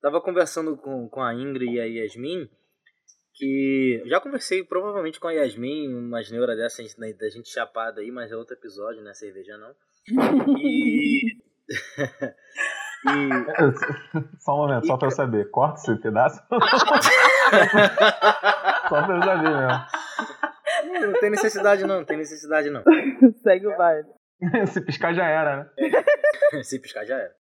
[0.00, 2.48] Tava conversando com, com a Ingrid e a Yasmin,
[3.34, 8.10] que já conversei provavelmente com a Yasmin, umas neuras dessas né, da gente chapada aí,
[8.10, 9.12] mas é outro episódio, né?
[9.14, 9.74] Cerveja não.
[10.56, 11.36] E.
[13.06, 13.28] e
[14.40, 15.50] Só um momento, só pra eu saber.
[15.50, 16.40] Corta esse pedaço?
[18.88, 19.86] só pra eu saber mesmo.
[21.06, 22.82] Não tem necessidade não, não tem necessidade não.
[23.42, 24.08] Segue o baile.
[24.66, 26.62] Se piscar já era, né?
[26.62, 27.34] Se piscar já era.